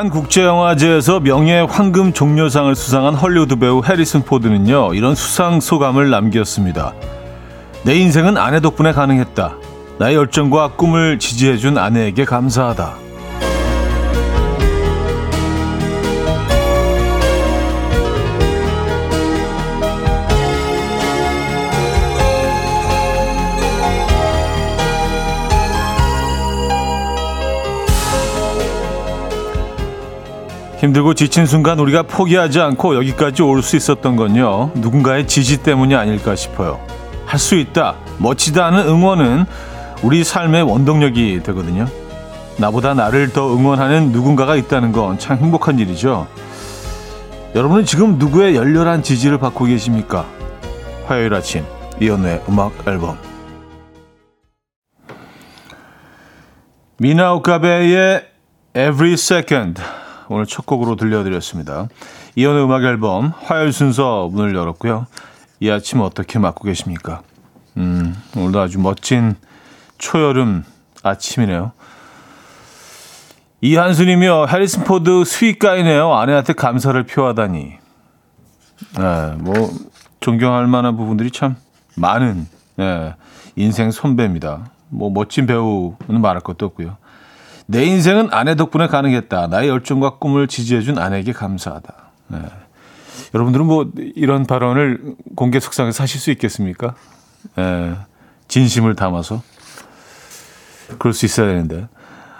[0.00, 6.94] 칸 국제영화제에서 명예 황금 종려상을 수상한 헐리우드 배우 해리슨 포드는요, 이런 수상 소감을 남겼습니다.
[7.82, 9.56] 내 인생은 아내 덕분에 가능했다.
[9.98, 13.09] 나의 열정과 꿈을 지지해준 아내에게 감사하다.
[30.80, 34.70] 힘들고 지친 순간 우리가 포기하지 않고 여기까지 올 수 있었던 건요.
[34.76, 36.80] 누군가의 지지 때문이 아닐까 싶어요.
[37.26, 37.96] 할 수 있다.
[38.18, 39.44] 멋지다 하는 응원은
[40.02, 41.86] 우리 삶의 원동력이 되거든요.
[42.56, 46.26] 나보다 나를 더 응원하는 누군가가 있다는 건 참 행복한 일이죠.
[47.54, 50.24] 여러분은 지금 누구의 열렬한 지지를 받고 계십니까?
[51.06, 51.64] 화요일 아침
[52.00, 53.18] 이연우의 음악 앨범
[56.98, 58.24] 미나 오카베의
[58.74, 59.82] Every Second
[60.30, 61.88] 오늘 첫 곡으로 들려드렸습니다.
[62.36, 65.08] 이현우의 음악 앨범 화요일 순서 문을 열었고요.
[65.58, 67.22] 이 아침 어떻게 맞고 계십니까?
[67.76, 69.34] 음, 오늘도 아주 멋진
[69.98, 70.64] 초여름
[71.02, 71.72] 아침이네요.
[73.60, 76.14] 이한순이며 해리슨 포드 sweet guy이네요.
[76.14, 77.72] 아내한테 감사를 표하다니.
[78.98, 79.70] 네, 뭐
[80.20, 81.56] 존경할 만한 부분들이 참
[81.96, 83.14] 많은 네,
[83.56, 84.70] 인생 선배입니다.
[84.90, 86.98] 뭐 멋진 배우는 말할 것도 없고요.
[87.70, 89.46] 내 인생은 아내 덕분에 가능했다.
[89.46, 91.94] 나의 열정과 꿈을 지지해준 아내에게 감사하다.
[92.28, 92.38] 네.
[93.32, 96.96] 여러분들은 뭐 이런 발언을 공개 속상에서 하실 수 있겠습니까?
[97.54, 97.94] 네.
[98.48, 99.42] 진심을 담아서.
[100.98, 101.86] 그럴 수 있어야 되는데.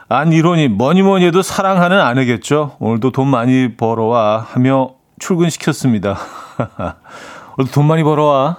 [0.09, 2.75] 안 이론이 뭐니 뭐니 해도 사랑하는 아내겠죠.
[2.81, 6.19] 오늘도 돈 많이 벌어와 하며 출근시켰습니다.
[7.57, 8.57] 오늘도 돈 많이 벌어와.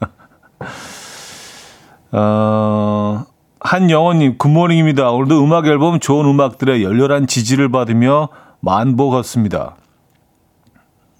[2.12, 3.26] 어,
[3.66, 5.10] 한영원님, good morning입니다.
[5.10, 8.28] 오늘도 음악 앨범 좋은 음악들의 열렬한 지지를 받으며
[8.60, 9.74] 만보 걷습니다.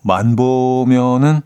[0.03, 1.41] 만보면은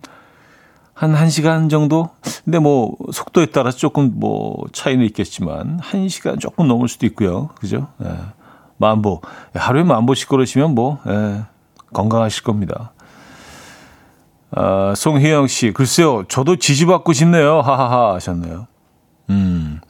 [0.92, 2.10] 한 1시간 정도?
[2.44, 7.48] 근데 뭐 속도에 따라서 조금 뭐 차이는 있겠지만 1시간 조금 넘을 수도 있고요.
[7.54, 7.88] 그죠?
[8.04, 8.10] 예.
[8.76, 9.22] 만보.
[9.54, 11.44] 하루에 만보씩 걸으시면 뭐 예,
[11.94, 12.92] 건강하실 겁니다.
[14.50, 16.24] 아, 송희영 씨, 글쎄요.
[16.28, 17.62] 저도 지지받고 싶네요.
[17.62, 18.66] 하하하 하셨네요.
[19.30, 19.80] 음.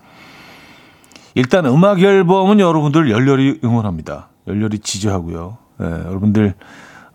[1.40, 4.28] 일단 음악 앨범은 여러분들 열렬히 응원합니다.
[4.46, 5.58] 열렬히 지지하고요.
[5.78, 6.54] 네, 여러분들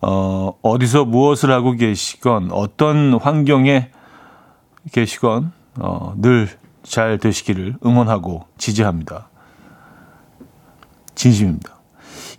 [0.02, 3.90] 어, 어디서 무엇을 하고 계시건 어떤 환경에
[4.92, 6.48] 계시건 어, 늘
[6.86, 9.28] 잘 되시기를 응원하고 지지합니다.
[11.14, 11.74] 진심입니다.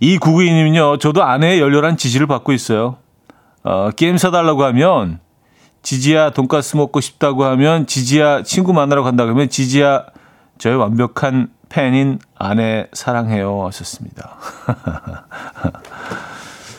[0.00, 2.96] 이 구구이님은요, 저도 아내의 열렬한 지지를 받고 있어요.
[3.64, 5.20] 어, 게임 사달라고 하면
[5.82, 10.06] 지지야 돈가스 먹고 싶다고 하면 지지야 친구 만나러 간다고 하면 지지야
[10.58, 14.36] 저의 완벽한 팬인 아내 사랑해요 하셨습니다.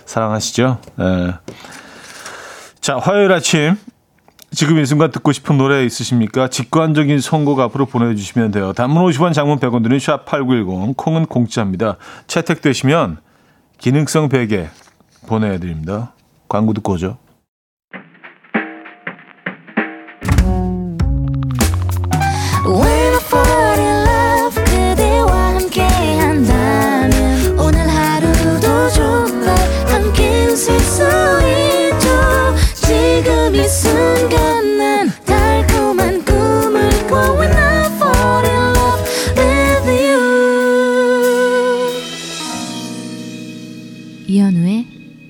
[0.06, 0.80] 사랑하시죠?
[0.96, 1.34] 네.
[2.82, 3.78] 자, 화요일 아침
[4.52, 6.48] 지금 이 순간 듣고 싶은 노래 있으십니까?
[6.48, 8.74] 직관적인 선곡 앞으로 보내주시면 돼요.
[8.74, 11.98] 단문 50원, 장문 100원 드는 샵8910, 콩은 공짜입니다.
[12.26, 13.20] 채택되시면
[13.78, 14.70] 기능성 베개
[15.28, 16.14] 보내드립니다.
[16.48, 17.18] 광고 듣고 오죠.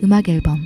[0.10, 0.66] 음악 앨범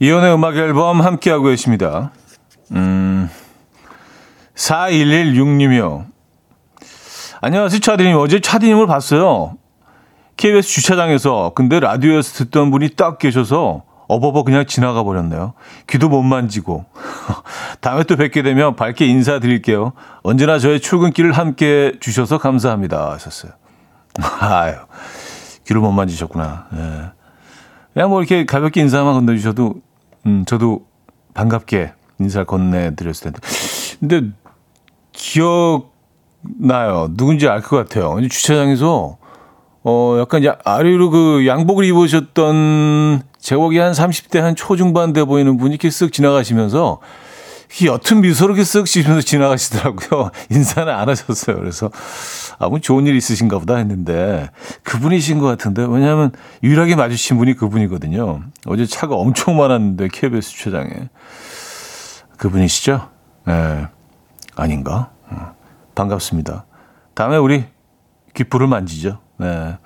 [0.00, 2.12] 이연의 음악 앨범 함께하고 계십니다.
[2.72, 3.28] 음,
[4.54, 6.06] 4116님이요.
[7.40, 8.16] 안녕하세요, 차디님.
[8.16, 9.58] 어제 차디님을 봤어요.
[10.36, 11.52] KBS 주차장에서.
[11.54, 15.54] 근데 라디오에서 듣던 분이 딱 계셔서 어버버 그냥 지나가 버렸네요.
[15.88, 16.84] 귀도 못 만지고.
[17.80, 19.92] 다음에 또 뵙게 되면 밝게 인사드릴게요.
[20.22, 23.12] 언제나 저의 출근길을 함께 주셔서 감사합니다.
[23.12, 23.52] 하셨어요.
[24.40, 24.74] 아유,
[25.66, 26.66] 귀를 못 만지셨구나.
[26.74, 27.10] 예.
[27.94, 29.74] 그냥 뭐 이렇게 가볍게 인사만 건네주셔도,
[30.26, 30.86] 음, 저도
[31.34, 33.40] 반갑게 인사를 건네드렸을 텐데.
[34.00, 34.30] 근데,
[35.12, 37.08] 기억나요.
[37.16, 38.20] 누군지 알 것 같아요.
[38.28, 39.16] 주차장에서,
[39.84, 45.74] 어, 약간 야, 아래로 그 양복을 입으셨던 제목이 한 30대 한 초중반 돼 보이는 분이
[45.74, 47.00] 이렇게 쓱 지나가시면서
[47.82, 50.30] 이 옅은 미소로 이렇게 쓱 씹으면서 지나가시더라고요.
[50.50, 51.56] 인사는 안 하셨어요.
[51.56, 51.90] 그래서
[52.58, 54.48] 아, 뭐 좋은 일 있으신가 보다 했는데
[54.84, 56.32] 그분이신 것 같은데 왜냐하면
[56.62, 58.42] 유일하게 마주친 분이 그분이거든요.
[58.66, 61.10] 어제 차가 엄청 많았는데 KBS 주차장에
[62.38, 63.10] 그분이시죠?
[63.48, 63.52] 예.
[63.52, 63.86] 네.
[64.56, 65.10] 아닌가?
[65.28, 65.54] 어.
[65.94, 66.64] 반갑습니다.
[67.14, 67.64] 다음에 우리
[68.32, 69.23] 귓불을 만지죠.
[69.36, 69.76] 네.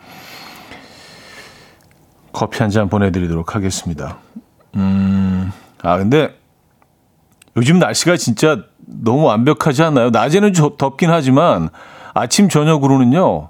[2.33, 4.19] 커피 한 잔 보내드리도록 하겠습니다.
[4.77, 5.51] 음,
[5.83, 6.37] 아, 근데
[7.57, 10.11] 요즘 날씨가 진짜 너무 완벽하지 않나요?
[10.11, 11.71] 낮에는 좀 덥긴 하지만
[12.15, 13.49] 아침, 저녁으로는요,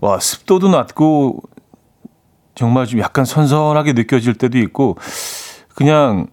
[0.00, 1.40] 와, 습도도 낮고
[2.54, 4.96] 정말 좀 약간 선선하게 느껴질 때도 있고
[5.74, 6.28] 그냥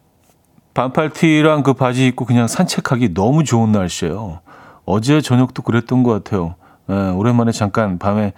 [0.73, 4.41] 반팔티랑 그 바지 입고 그냥 산책하기 너무 좋은 날씨예요.
[4.85, 6.55] 어제 저녁도 그랬던 것 같아요.
[6.89, 8.33] 예, 오랜만에 잠깐 밤에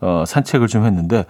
[0.00, 1.24] 어, 산책을 좀 했는데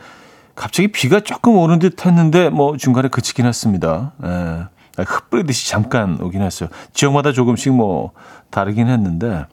[0.54, 4.12] 갑자기 비가 조금 오는 듯 했는데 뭐 중간에 그치긴 했습니다.
[4.24, 6.68] 예, 흩뿌리듯이 잠깐 오긴 했어요.
[6.92, 8.10] 지역마다 조금씩 뭐
[8.50, 9.46] 다르긴 했는데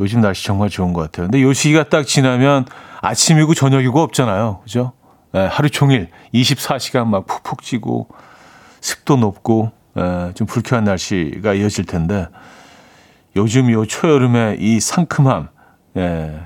[0.00, 1.26] 요즘 날씨 정말 좋은 것 같아요.
[1.26, 2.64] 근데 요 시기가 딱 지나면
[3.02, 4.60] 아침이고 저녁이고 없잖아요.
[4.62, 4.92] 그죠?
[5.34, 8.08] 예, 하루 종일 24시간 막 푹푹 찌고
[8.80, 12.28] 습도 높고 예, 좀 불쾌한 날씨가 이어질 텐데
[13.36, 15.48] 요즘 요 초여름의 이 상큼함,
[15.96, 16.40] 예,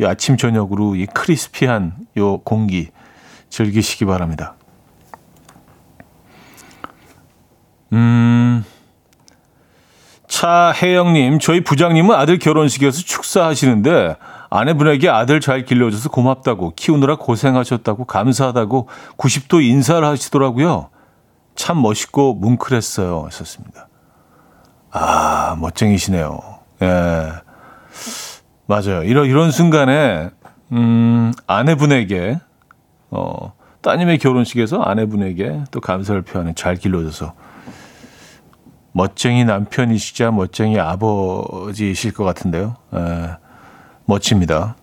[0.00, 2.88] 이 아침 저녁으로 이 크리스피한 요 공기
[3.50, 4.54] 즐기시기 바랍니다.
[7.92, 8.64] 음,
[10.28, 14.16] 차혜영님, 저희 부장님은 아들 결혼식에서 축사하시는데
[14.50, 20.90] 아내분에게 아들 잘 길러줘서 고맙다고 키우느라 고생하셨다고 감사하다고 90도 인사를 하시더라고요.
[21.54, 23.24] 참 멋있고 뭉클했어요.
[23.26, 23.88] 하셨습니다.
[24.90, 26.40] 아, 멋쟁이시네요.
[26.82, 27.32] 예.
[28.68, 29.02] 맞아요.
[29.02, 30.28] 이런, 이런 순간에,
[30.72, 32.38] 음, 아내분에게,
[33.10, 37.32] 어, 따님의 결혼식에서 아내분에게 또 감사를 표하는 잘 길러줘서
[38.92, 42.76] 멋쟁이 남편이시자 멋쟁이 아버지이실 것 같은데요.
[42.94, 43.36] 예.
[44.04, 44.76] 멋집니다.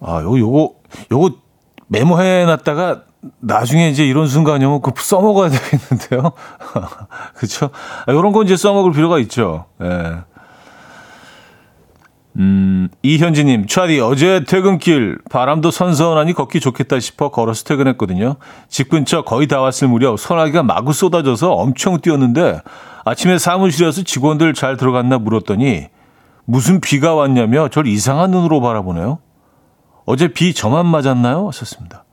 [0.00, 0.74] 아, 요거, 요거,
[1.12, 1.30] 요거
[1.86, 3.02] 메모해 놨다가
[3.38, 6.32] 나중에 이제 이런 순간이 오면 그 써먹어야 되겠는데요.
[7.34, 7.70] 그렇죠?
[8.06, 9.66] 아, 이런 건 이제 써먹을 필요가 있죠.
[9.80, 10.16] 예.
[12.38, 18.36] 음, 이현지님, 차디, 어제 퇴근길 바람도 선선하니 걷기 좋겠다 싶어 걸어서 퇴근했거든요.
[18.68, 22.60] 집 근처 거의 다 왔을 무렵 소나기가 마구 쏟아져서 엄청 뛰었는데
[23.04, 25.86] 아침에 사무실에서 직원들 잘 들어갔나 물었더니
[26.44, 29.18] 무슨 비가 왔냐며 절 이상한 눈으로 바라보네요.
[30.04, 31.48] 어제 비 저만 맞았나요?
[31.48, 32.04] 하셨습니다.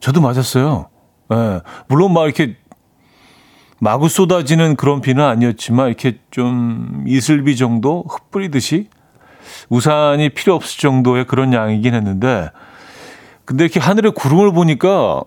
[0.00, 0.88] 저도 맞았어요.
[1.32, 1.60] 예.
[1.88, 2.56] 물론 막 이렇게
[3.80, 8.88] 마구 쏟아지는 그런 비는 아니었지만 이렇게 좀 이슬비 정도 흩뿌리듯이
[9.68, 12.50] 우산이 필요 없을 정도의 그런 양이긴 했는데
[13.44, 15.22] 근데 이렇게 하늘에 구름을 보니까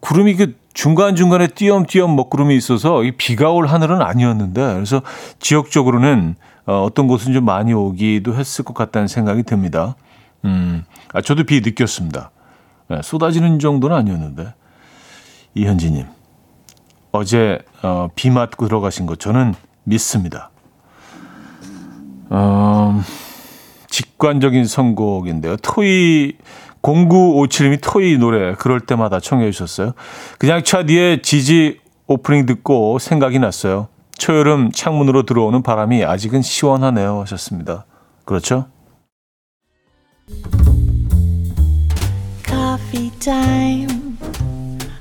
[0.00, 5.02] 구름이 그 중간중간에 띄엄띄엄 먹구름이 있어서 이 비가 올 하늘은 아니었는데 그래서
[5.40, 9.96] 지역적으로는 어, 어떤 곳은 좀 많이 오기도 했을 것 같다는 생각이 듭니다.
[10.44, 12.30] 음, 아, 저도 비 느꼈습니다.
[12.88, 14.54] 네, 쏟아지는 정도는 아니었는데.
[15.54, 16.06] 이현지님,
[17.12, 19.54] 어제 어, 비 맞고 들어가신 거 저는
[19.84, 20.50] 믿습니다.
[22.28, 23.02] 어,
[23.88, 25.56] 직관적인 선곡인데요.
[25.56, 26.34] 토이
[26.82, 29.92] 0957님이 토이 노래 그럴 때마다 청해 주셨어요.
[30.38, 33.88] 그냥 차 뒤에 지지 오프닝 듣고 생각이 났어요.
[34.18, 37.86] 초여름 창문으로 들어오는 바람이 아직은 시원하네요 하셨습니다.
[38.24, 38.66] 그렇죠?
[42.46, 43.99] Coffee time.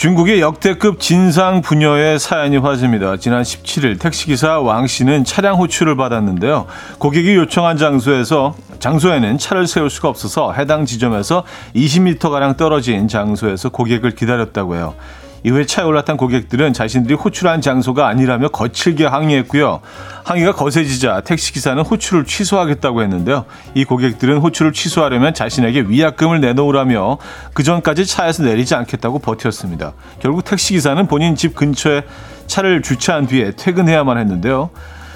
[0.00, 3.18] 중국의 역대급 진상 부녀의 사연이 화제입니다.
[3.18, 6.64] 지난 17일 택시기사 왕 씨는 차량 호출을 받았는데요.
[6.96, 11.44] 고객이 요청한 장소에서 장소에는 차를 세울 수가 없어서 해당 지점에서
[11.76, 14.94] 20m가량 떨어진 장소에서 고객을 기다렸다고 해요.
[15.44, 19.80] 이후에 차에 올랐던 고객들은 자신들이 호출한 장소가 아니라며 거칠게 항의했고요.
[20.24, 23.46] 항의가 거세지자 택시기사는 호출을 취소하겠다고 했는데요.
[23.74, 27.18] 이 고객들은 호출을 취소하려면 자신에게 위약금을 내놓으라며
[27.54, 29.94] 그 전까지 차에서 내리지 않겠다고 버텼습니다.
[30.20, 32.02] 결국 택시기사는 본인 집 근처에
[32.46, 34.70] 차를 주차한 뒤에 퇴근해야만 했는데요.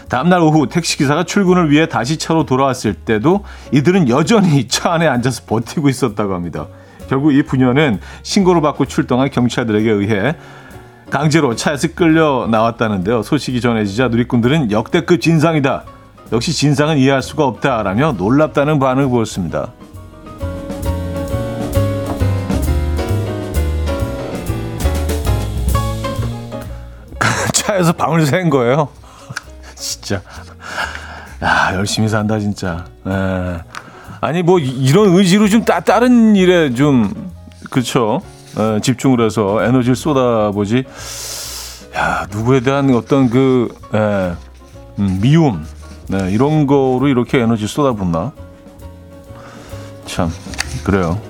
[0.08, 5.88] 다음날 오후 택시기사가 출근을 위해 다시 차로 돌아왔을 때도 이들은 여전히 차 안에 앉아서 버티고
[5.88, 6.66] 있었다고 합니다.
[7.08, 10.36] 결국 이 부녀는 신고를 받고 출동한 경찰들에게 의해
[11.10, 13.22] 강제로 차에서 끌려 나왔다는데요.
[13.22, 15.84] 소식이 전해지자 누리꾼들은 역대급 진상이다.
[16.32, 19.72] 역시 진상은 이해할 수가 없다라며 놀랍다는 반응을 보였습니다.
[27.52, 28.88] 차에서 방을 샌 거예요.
[29.76, 30.20] 진짜.
[31.42, 32.86] 야, 열심히 산다, 진짜.
[33.06, 33.73] 에.
[34.24, 34.28] 예.
[34.28, 37.12] 아니 뭐 이런 의지로 좀 따, 다른 일에 좀
[37.70, 38.22] 그렇죠.
[38.58, 40.84] 에, 집중을 해서 에너지를 쏟아보지.
[41.96, 44.34] 야 누구에 대한 어떤 그 에,
[44.98, 45.64] 음, 미움
[46.08, 48.32] 네, 이런 거로 이렇게 에너지 쏟아붓나?
[50.06, 50.30] 참
[50.84, 51.20] 그래요.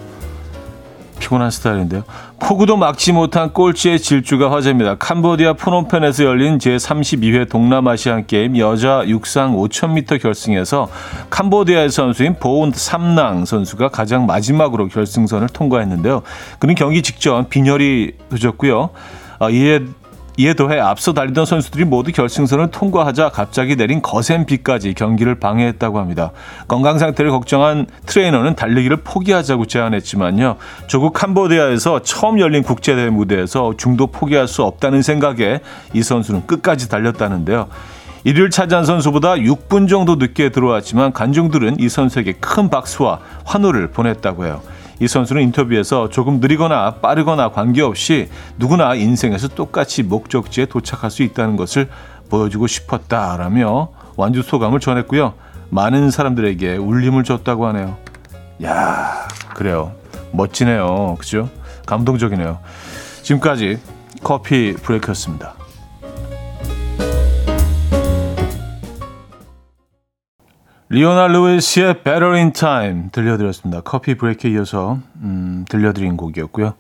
[1.21, 2.05] 피곤한 스타일인데요.
[2.47, 4.97] 폭우도 막지 못한 꼴찌의 질주가 화제입니다.
[4.97, 10.91] 캄보디아 프놈펜에서 열린 제32회 동남아시안 게임 여자 육상 5000m 결승에서
[11.31, 16.21] 캄보디아의 선수인 보운 삼낭 선수가 가장 마지막으로 결승선을 통과했는데요.
[16.59, 18.91] 그는 경기 직전 빈혈이 도졌고요.
[19.39, 19.81] 아, 이에
[20.37, 26.33] 이에 더해 앞서 달리던 선수들이 모두 결승선을 통과하자 갑자기 내린 거센 비까지 경기를 방해했다고 합니다.
[26.67, 30.57] 건강 상태를 걱정한 트레이너는 달리기를 포기하자고 제안했지만요.
[30.88, 35.61] 조국 캄보디아에서 처음 열린 국제대회 무대에서 중도 포기할 수 없다는 생각에
[35.93, 37.69] 이 선수는 끝까지 달렸다는데요.
[38.25, 44.62] 이를 차지한 선수보다 6분 정도 늦게 들어왔지만 관중들은 이 선수에게 큰 박수와 환호를 보냈다고 해요.
[45.01, 51.89] 이 선수는 인터뷰에서 조금 느리거나 빠르거나 관계없이 누구나 인생에서 똑같이 목적지에 도착할 수 있다는 것을
[52.31, 55.35] 보여주고 싶었다라며 완주 소감을 전했고요.
[55.71, 57.97] 많은 사람들에게 울림을 줬다고 하네요.
[58.63, 59.93] 야, 그래요.
[60.33, 61.17] 멋지네요.
[61.19, 61.49] 그죠?
[61.87, 62.59] 감동적이네요.
[63.23, 63.79] 지금까지
[64.23, 65.55] 커피 브레이크였습니다.
[70.91, 73.81] 리오나 루이스의 Better in Time 들려드렸습니다.
[73.81, 76.75] 커피 브레이크에 이어서 음, 들려드린 곡이었고요.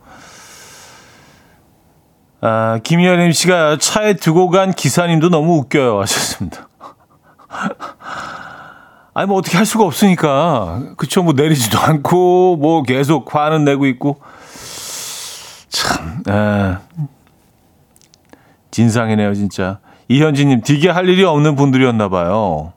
[2.42, 6.68] 아, 김여림 씨가 차에 두고 간 기사님도 너무 웃겨요 하셨습니다.
[9.14, 14.20] 아니 뭐 어떻게 할 수가 없으니까 그쵸 뭐 내리지도 않고 뭐 계속 화는 내고 있고
[15.68, 16.76] 참 에,
[18.72, 22.73] 진상이네요 진짜 이현진님 되게 할 일이 없는 분들이었나 봐요.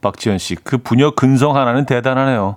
[0.00, 0.54] 박지현 씨.
[0.54, 2.56] 그 부녀 근성 하나는 대단하네요.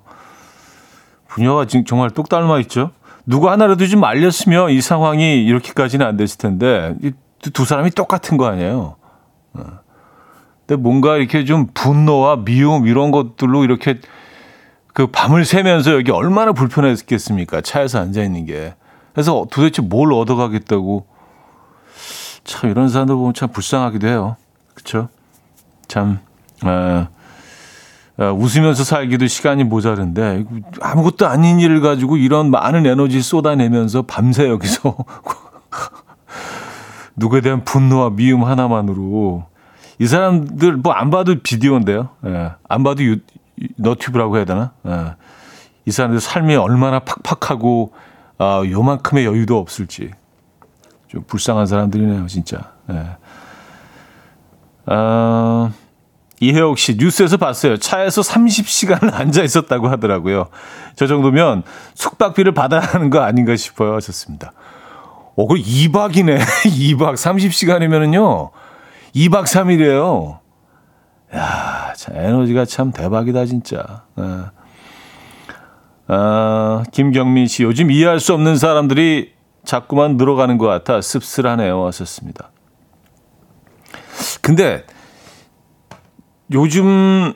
[1.27, 2.91] 부녀가 지금 정말 똑 닮아 있죠.
[3.25, 6.95] 누구 하나라도 좀 알렸으면 이 상황이 이렇게까지는 안 됐을 텐데
[7.53, 8.95] 두 사람이 똑같은 거 아니에요.
[9.53, 9.63] 어.
[10.65, 13.99] 근데 뭔가 이렇게 좀 분노와 미움 이런 것들로 이렇게
[14.93, 17.61] 그 밤을 새면서 여기 얼마나 불편했겠습니까?
[17.61, 18.75] 차에서 앉아 있는 게.
[19.13, 21.05] 그래서 도대체 뭘 얻어가겠다고.
[22.43, 24.35] 참 이런 사람들 보면 참 불쌍하기도 해요.
[24.73, 25.09] 그렇죠?
[25.87, 26.19] 참
[26.63, 27.07] 에, 어,
[28.29, 30.45] 웃으면서 살기도 시간이 모자른데
[30.81, 34.95] 아무것도 아닌 일을 가지고 이런 많은 에너지 쏟아내면서 밤새 여기서
[37.15, 39.45] 누구에 대한 분노와 미움 하나만으로
[39.99, 42.09] 이 사람들 뭐 안 봐도 비디오인데요.
[42.25, 43.17] 예, 안 봐도 유,
[43.75, 44.71] 너튜브라고 해야 되나?
[44.87, 45.13] 예,
[45.85, 47.93] 이 사람들 삶이 얼마나 팍팍하고
[48.39, 50.11] 아, 요만큼의 여유도 없을지
[51.07, 52.71] 좀 불쌍한 사람들이네요, 진짜.
[52.89, 53.05] 예.
[54.87, 55.71] 아,
[56.41, 57.77] 이혜옥 씨, 뉴스에서 봤어요.
[57.77, 60.49] 차에서 30시간을 앉아 있었다고 하더라고요.
[60.95, 63.93] 저 정도면 숙박비를 받아야 하는 거 아닌가 싶어요.
[63.95, 64.51] 하셨습니다.
[65.35, 66.39] 어, 그 2박이네.
[66.39, 68.49] 2박 30시간이면은요.
[69.15, 70.39] 2박 3일이에요.
[71.35, 74.03] 야, 참, 에너지가 참 대박이다, 진짜.
[74.15, 74.51] 아,
[76.07, 79.31] 아, 김경민 씨, 요즘 이해할 수 없는 사람들이
[79.63, 81.85] 자꾸만 늘어가는 것 같아 씁쓸하네요.
[81.85, 82.49] 하셨습니다.
[84.41, 84.83] 근데,
[86.53, 87.33] 요즘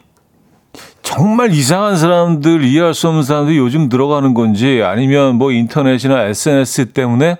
[1.02, 7.38] 정말 이상한 사람들, 이해할 수 없는 사람들이 요즘 들어가는 건지 아니면 뭐 인터넷이나 SNS 때문에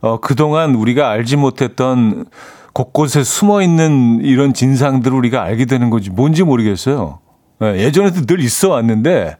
[0.00, 2.24] 어, 그동안 우리가 알지 못했던
[2.72, 7.20] 곳곳에 숨어 있는 이런 진상들을 우리가 알게 되는 건지 뭔지 모르겠어요.
[7.62, 9.36] 예, 예전에도 늘 있어 왔는데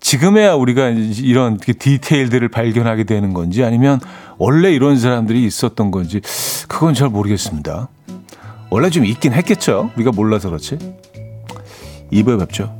[0.00, 4.00] 지금에야 우리가 이런 디테일들을 발견하게 되는 건지 아니면
[4.38, 6.20] 원래 이런 사람들이 있었던 건지
[6.68, 7.88] 그건 잘 모르겠습니다.
[8.72, 9.90] 원래 좀 있긴 했겠죠.
[9.96, 10.78] 우리가 몰라서 그렇지.
[12.10, 12.74] 2부에 뵙죠.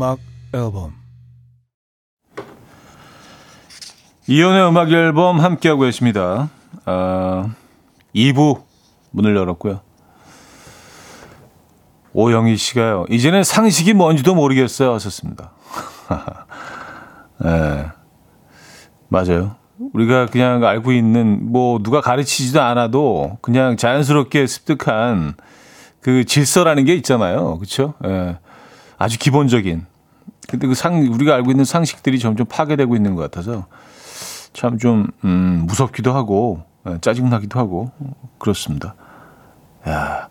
[0.00, 0.18] 음악
[0.54, 0.94] 앨범
[4.26, 6.48] 이연의 음악 앨범 함께하고 계십니다.
[6.86, 7.50] 아,
[8.14, 8.62] 2부
[9.10, 9.82] 문을 열었고요.
[12.14, 13.04] 오영희 씨가요.
[13.10, 14.94] 이제는 상식이 뭔지도 모르겠어요.
[14.94, 15.50] 하셨습니다.
[17.44, 17.88] 네.
[19.08, 19.56] 맞아요.
[19.92, 25.34] 우리가 그냥 알고 있는 뭐 누가 가르치지도 않아도 그냥 자연스럽게 습득한
[26.00, 27.58] 그 질서라는 게 있잖아요.
[27.58, 27.92] 그렇죠?
[28.06, 28.38] 예.
[29.00, 29.89] 아주 기본적인.
[30.50, 33.66] 근데 그 상 우리가 알고 있는 상식들이 점점 파괴되고 있는 것 같아서
[34.52, 37.90] 참좀 음, 무섭기도 하고 예, 짜증나기도 하고
[38.38, 38.94] 그렇습니다.
[39.88, 40.28] 야.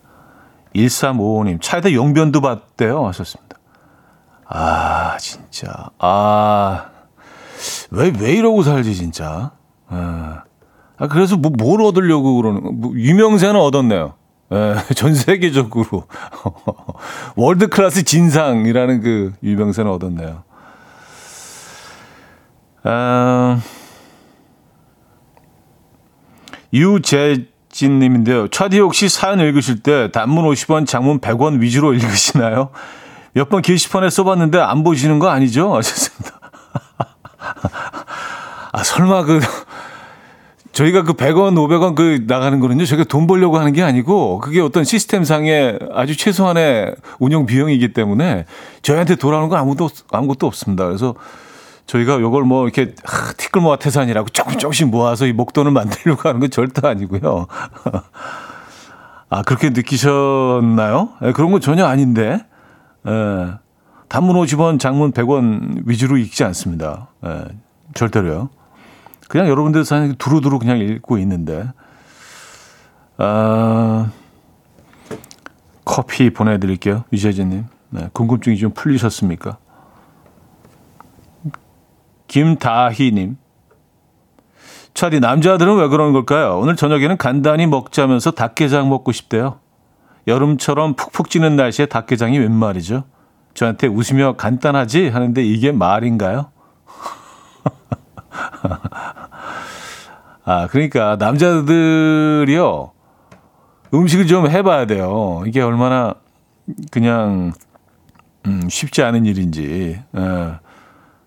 [0.74, 3.06] 1355님, 차에다 용변도 받대요.
[3.08, 3.56] 하셨습니다.
[4.46, 5.90] 아, 진짜.
[5.98, 6.90] 아,
[7.90, 9.50] 왜, 왜 이러고 살지, 진짜.
[9.88, 10.42] 아,
[11.10, 14.14] 그래서 뭐, 뭘 얻으려고 그러는, 뭐, 유명세는 얻었네요.
[14.52, 16.04] 예, 전 세계적으로.
[17.36, 20.42] 월드 클래스 진상이라는 그 유명세는 얻었네요.
[22.82, 23.60] 아,
[26.72, 28.48] 유재진님인데요.
[28.48, 32.70] 차디 혹시 사연 읽으실 때 단문 50원, 장문 100원 위주로 읽으시나요?
[33.32, 35.76] 몇 번 게시판에 써봤는데 안 보시는 거 아니죠?
[35.76, 36.40] 하셨습니다.
[38.72, 39.40] 아, 설마 그,
[40.72, 44.84] 저희가 그 100원, 500원 그 나가는 거는요, 저희가 돈 벌려고 하는 게 아니고, 그게 어떤
[44.84, 48.44] 시스템상의 아주 최소한의 운영 비용이기 때문에
[48.82, 50.86] 저희한테 돌아오는 건 아무도, 아무것도 없습니다.
[50.86, 51.14] 그래서
[51.86, 56.40] 저희가 요걸 뭐 이렇게 하, 티끌 모아 태산이라고 조금 조금씩 모아서 이 목돈을 만들려고 하는
[56.40, 57.48] 건 절대 아니고요.
[59.28, 61.10] 아, 그렇게 느끼셨나요?
[61.20, 62.44] 네, 그런 건 전혀 아닌데,
[63.08, 63.46] 예,
[64.08, 67.08] 단문 50원, 장문 100원 위주로 읽지 않습니다.
[67.26, 67.44] 예,
[67.94, 68.50] 절대로요.
[69.30, 71.70] 그냥 여러분들 사연 두루두루 그냥 읽고 있는데,
[73.16, 74.10] 아,
[75.84, 77.04] 커피 보내드릴게요.
[77.12, 77.64] 유재진님.
[77.90, 79.58] 네, 궁금증이 좀 풀리셨습니까?
[82.26, 83.36] 김다희님.
[84.94, 86.58] 차디, 남자들은 왜 그러는 걸까요?
[86.58, 89.60] 오늘 저녁에는 간단히 먹자면서 닭게장 먹고 싶대요.
[90.26, 93.04] 여름처럼 푹푹 찌는 날씨에 닭게장이 웬 말이죠?
[93.54, 96.50] 저한테 웃으며 간단하지 하는데 이게 말인가요?
[100.44, 102.90] 아, 그러니까 남자들이요.
[103.92, 105.42] 음식을 좀 해봐야 돼요.
[105.46, 106.14] 이게 얼마나
[106.90, 107.52] 그냥
[108.46, 110.00] 음, 쉽지 않은 일인지.
[110.16, 110.52] 예.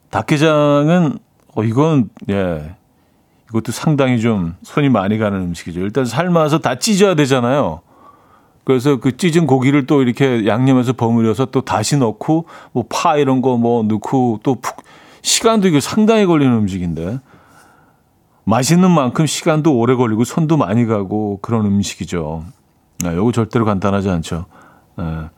[0.09, 1.17] 닭게장은
[1.55, 2.75] 어, 이건 예
[3.49, 5.81] 이것도 상당히 좀 손이 많이 가는 음식이죠.
[5.81, 7.81] 일단 삶아서 다 찢어야 되잖아요.
[8.63, 13.57] 그래서 그 찢은 고기를 또 이렇게 양념해서 버무려서 또 다시 넣고 뭐 파 이런 거
[13.57, 14.77] 뭐 넣고 또 푹
[15.23, 17.19] 시간도 이거 상당히 걸리는 음식인데
[18.43, 22.43] 맛있는 만큼 시간도 오래 걸리고 손도 많이 가고 그런 음식이죠.
[22.99, 24.45] 네, 요거 절대로 간단하지 않죠.
[24.97, 25.29] 네.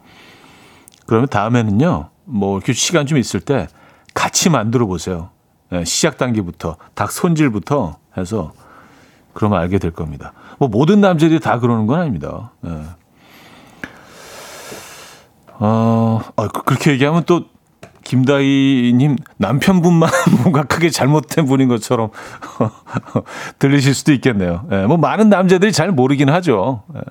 [1.05, 3.67] 그러면 다음에는요, 뭐 이렇게 시간 좀 있을 때
[4.15, 5.29] 같이 만들어 보세요.
[5.69, 8.53] 네, 시작 단계부터 닭 손질부터 해서
[9.33, 10.33] 그러면 알게 될 겁니다.
[10.57, 12.51] 뭐 모든 남자들이 다 그러는 건 아닙니다.
[12.61, 12.83] 네.
[15.59, 17.45] 어, 어, 그렇게 얘기하면 또
[18.05, 20.09] 김다희님 남편분만
[20.41, 22.11] 뭔가 크게 잘못된 분인 것처럼
[23.59, 24.65] 들리실 수도 있겠네요.
[24.71, 26.83] 예, 뭐 많은 남자들이 잘 모르긴 하죠.
[26.95, 27.01] 예,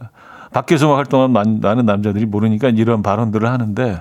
[0.52, 4.00] 밖에서만 활동한 많은 남자들이 모르니까 이런 발언들을 하는데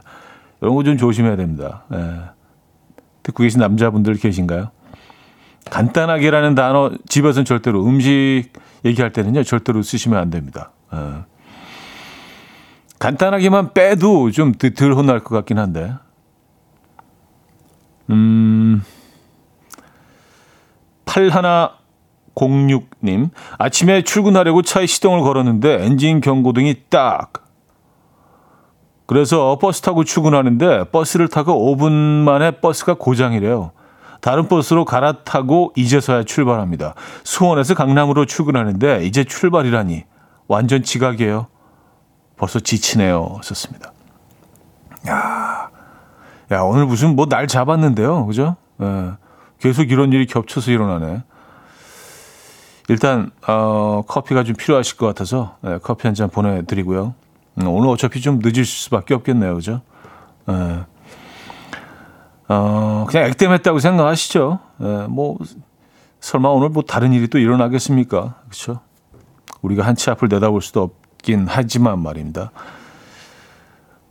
[0.61, 1.83] 이런 거 좀 조심해야 됩니다.
[1.93, 2.21] 예,
[3.23, 4.69] 듣고 계신 남자분들 계신가요?
[5.71, 8.49] 간단하게라는 단어 집에서는 절대로 음식
[8.85, 10.71] 얘기할 때는요 절대로 쓰시면 안 됩니다.
[10.93, 10.97] 예.
[12.99, 15.93] 간단하게만 빼도 좀 덜 혼날 것 같긴 한데
[18.09, 18.83] 음,
[21.05, 27.31] 8106님, 아침에 출근하려고 차에 시동을 걸었는데 엔진 경고등이 딱.
[29.05, 33.71] 그래서 버스 타고 출근하는데 버스를 타고 5분 만에 버스가 고장이래요.
[34.21, 36.95] 다른 버스로 갈아타고 이제서야 출발합니다.
[37.25, 40.05] 수원에서 강남으로 출근하는데 이제 출발이라니
[40.47, 41.47] 완전 지각이에요.
[42.37, 43.39] 벌써 지치네요.
[43.43, 43.91] 썼습니다.
[45.09, 45.69] 야,
[46.51, 48.25] 야, 오늘 무슨 뭐 날 잡았는데요.
[48.25, 48.55] 그죠?
[48.81, 49.11] 예.
[49.59, 51.23] 계속 이런 일이 겹쳐서 일어나네.
[52.89, 57.13] 일단, 어, 커피가 좀 필요하실 것 같아서, 예, 커피 한 잔 보내드리고요.
[57.59, 59.55] 음, 오늘 어차피 좀 늦을 수밖에 없겠네요.
[59.55, 59.81] 그죠?
[60.49, 60.83] 예.
[62.49, 64.59] 어, 그냥 액땜했다고 생각하시죠.
[64.81, 65.37] 예, 뭐,
[66.19, 68.35] 설마 오늘 뭐 다른 일이 또 일어나겠습니까?
[68.47, 68.79] 그렇죠?
[69.61, 72.51] 우리가 한 치 앞을 내다볼 수도 없긴 하지만 말입니다.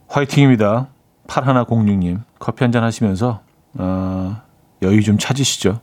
[0.08, 0.88] 화이팅입니다.
[1.26, 3.42] 8106님, 커피 한 잔 하시면서,
[3.74, 4.42] 어,
[4.82, 5.80] 여유 좀 찾으시죠.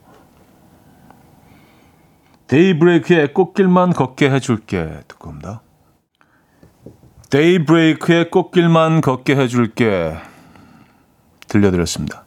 [2.48, 5.00] 데이브레이크의 꽃길만 걷게 해줄게.
[5.08, 5.62] 듣고 옵니다.
[7.30, 10.16] 데이브레이크의 꽃길만 걷게 해줄게.
[11.46, 12.24] 들려드렸습니다.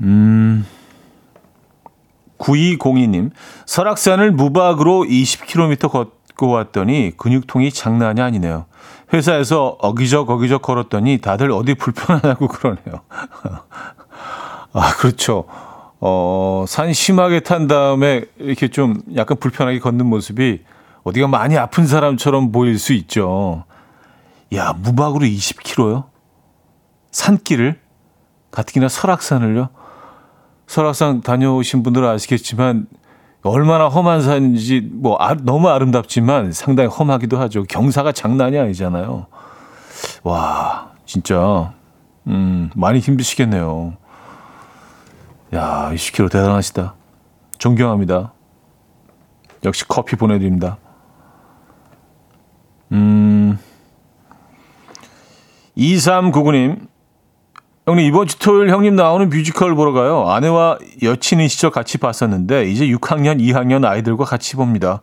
[0.00, 0.66] 음,
[2.38, 3.30] 9202님,
[3.66, 8.66] 설악산을 무박으로 20km 걷 고 왔더니 근육통이 장난이 아니네요.
[9.12, 13.02] 회사에서 어기적 어기적 걸었더니 다들 어디 불편하냐고 그러네요.
[14.72, 15.44] 아, 그렇죠.
[16.00, 20.62] 어, 산 심하게 탄 다음에 이렇게 좀 약간 불편하게 걷는 모습이
[21.04, 23.64] 어디가 많이 아픈 사람처럼 보일 수 있죠.
[24.54, 26.04] 야, 무박으로 20km요?
[27.10, 27.80] 산길을?
[28.50, 29.68] 가뜩이나 설악산을요?
[30.66, 32.86] 설악산 다녀오신 분들은 아시겠지만
[33.44, 37.64] 얼마나 험한 산인지 뭐 아, 너무 아름답지만 상당히 험하기도 하죠.
[37.64, 39.26] 경사가 장난이 아니잖아요.
[40.22, 41.72] 와, 진짜
[42.28, 43.94] 음, 많이 힘드시겠네요.
[45.54, 46.94] 야, 20km 대단하시다.
[47.58, 48.32] 존경합니다.
[49.64, 50.78] 역시 커피 보내드립니다.
[52.92, 53.58] 음,
[55.76, 56.88] 2399님,
[57.86, 60.28] 형님, 이번 주 토요일 형님 나오는 뮤지컬 보러 가요.
[60.28, 65.00] 아내와 여친인 시절 같이 봤었는데, 이제 6학년, 2학년 아이들과 같이 봅니다.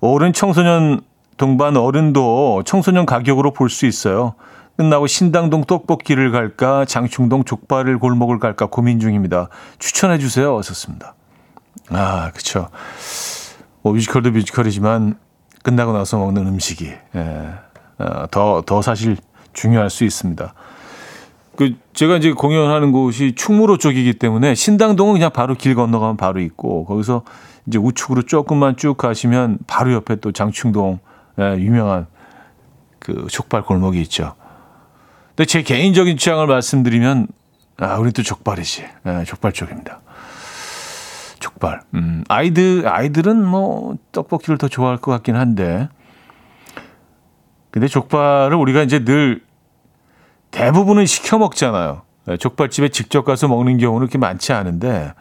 [0.00, 1.00] 어른 청소년
[1.36, 4.34] 동반 어른도 청소년 가격으로 볼 수 있어요.
[4.76, 9.48] 끝나고 신당동 떡볶이를 갈까, 장충동 족발을 골목을 갈까 고민 중입니다.
[9.80, 10.54] 추천해 주세요.
[10.54, 11.14] 어었습니다
[11.90, 12.68] 아, 그쵸.
[13.82, 15.18] 뭐 뮤지컬도 뮤지컬이지만
[15.64, 17.54] 끝나고 나서 먹는 음식이 예,
[17.98, 19.16] 어, 더, 더 사실
[19.52, 20.54] 중요할 수 있습니다.
[21.56, 26.84] 그 제가 이제 공연하는 곳이 충무로 쪽이기 때문에 신당동은 그냥 바로 길 건너가면 바로 있고
[26.84, 27.22] 거기서
[27.66, 30.98] 이제 우측으로 조금만 쭉 가시면 바로 옆에 또 장충동
[31.38, 32.06] 예, 유명한
[32.98, 34.34] 그 족발 골목이 있죠.
[35.28, 37.28] 근데 제 개인적인 취향을 말씀드리면
[37.78, 38.84] 아, 우리 또 족발이지.
[39.06, 40.00] 예, 족발 쪽입니다.
[41.40, 41.80] 족발.
[41.94, 45.88] 음, 아이들 아이들은 뭐 떡볶이를 더 좋아할 것 같긴 한데.
[47.70, 49.43] 근데 족발을 우리가 이제 늘
[50.54, 52.02] 대부분은 시켜 먹잖아요.
[52.28, 55.12] 예, 족발집에 직접 가서 먹는 경우는 그렇게 많지 않은데.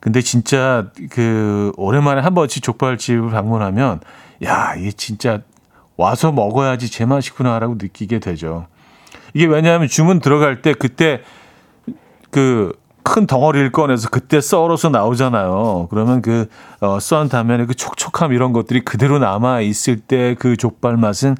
[0.00, 4.00] 근데 진짜 그 오랜만에 한 번씩 족발집을 방문하면
[4.44, 5.40] 야, 이게 진짜
[5.96, 8.66] 와서 먹어야지 제맛이구나라고 느끼게 되죠.
[9.32, 11.22] 이게 왜냐하면 주문 들어갈 때 그때
[12.30, 12.72] 그
[13.04, 15.88] 큰 덩어리를 꺼내서 그때 썰어서 나오잖아요.
[15.90, 16.48] 그러면 그
[16.80, 21.36] 어, 썬 다음에 그 촉촉함 이런 것들이 그대로 남아 있을 때 그 족발 맛은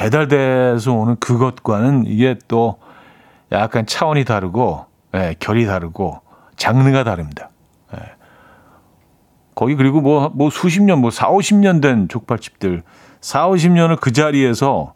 [0.00, 2.78] 배달돼서 오는 그것과는 이게 또
[3.52, 6.20] 약간 차원이 다르고 예, 결이 다르고
[6.56, 7.50] 장르가 다릅니다.
[7.94, 7.98] 예.
[9.54, 12.82] 거기 그리고 뭐, 뭐 수십 년, 뭐 4, 50년 된 족발집들
[13.20, 14.94] 4, 50년을 그 자리에서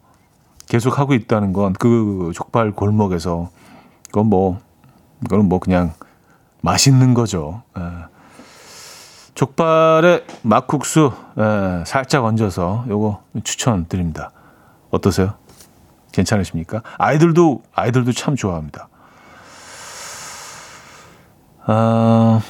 [0.69, 3.51] 계속 하고 있다는 건 그 족발 골목에서
[4.07, 4.59] 그건 뭐
[5.29, 5.93] 그건 뭐 그냥
[6.63, 7.63] 맛있는 거죠.
[7.77, 7.83] 에.
[7.83, 7.85] 예.
[9.35, 11.43] 족발에 막국수 에,
[11.81, 14.31] 예, 살짝 얹어서 요거 추천드립니다.
[14.95, 15.35] 어떠세요?
[16.13, 16.83] 괜찮으십니까?
[16.99, 18.89] 아이들도 아이들도 참 좋아합니다.
[21.67, 22.41] 아,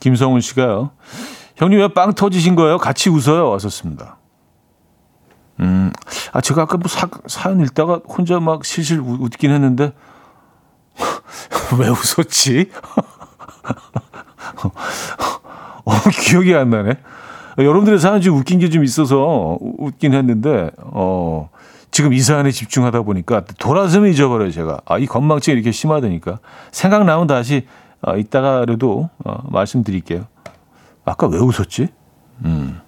[0.00, 0.90] 김성훈 씨가요.
[1.56, 2.78] 형님 왜 빵 터지신 거예요?
[2.78, 3.50] 같이 웃어요.
[3.50, 4.16] 왔었습니다.
[5.60, 5.92] 음,
[6.32, 9.92] 아, 제가 아까 뭐 사, 사연 읽다가 혼자 막 실실 웃긴 했는데,
[11.78, 12.70] 왜 웃었지?
[15.84, 16.94] 어, 기억이 안 나네.
[17.58, 21.50] 여러분들의 사연 좀 웃긴 게 좀 있어서 웃긴 했는데, 어,
[21.90, 24.80] 지금 이 사연에 집중하다 보니까 돌아서면 잊어버려요, 제가.
[24.86, 26.38] 아, 이 건망증이 이렇게 심하다니까.
[26.70, 27.66] 생각나면 다시,
[28.00, 30.24] 어, 이따가라도, 어, 말씀드릴게요.
[31.04, 31.88] 아까 왜 웃었지?
[32.44, 32.80] 음.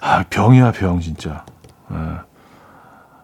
[0.00, 1.44] 아, 병이야, 병, 진짜.
[1.88, 2.22] 아,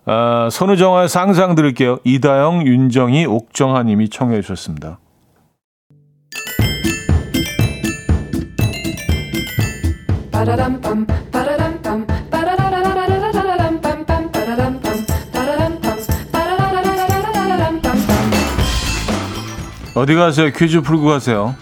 [0.06, 1.98] 아 선우정화의 상상 들을게요.
[2.04, 4.98] 이다영, 윤정희, 옥정아 님이 청해 주셨습니다.
[19.94, 20.50] 어디 가세요?
[20.52, 21.54] 퀴즈 풀고 가세요.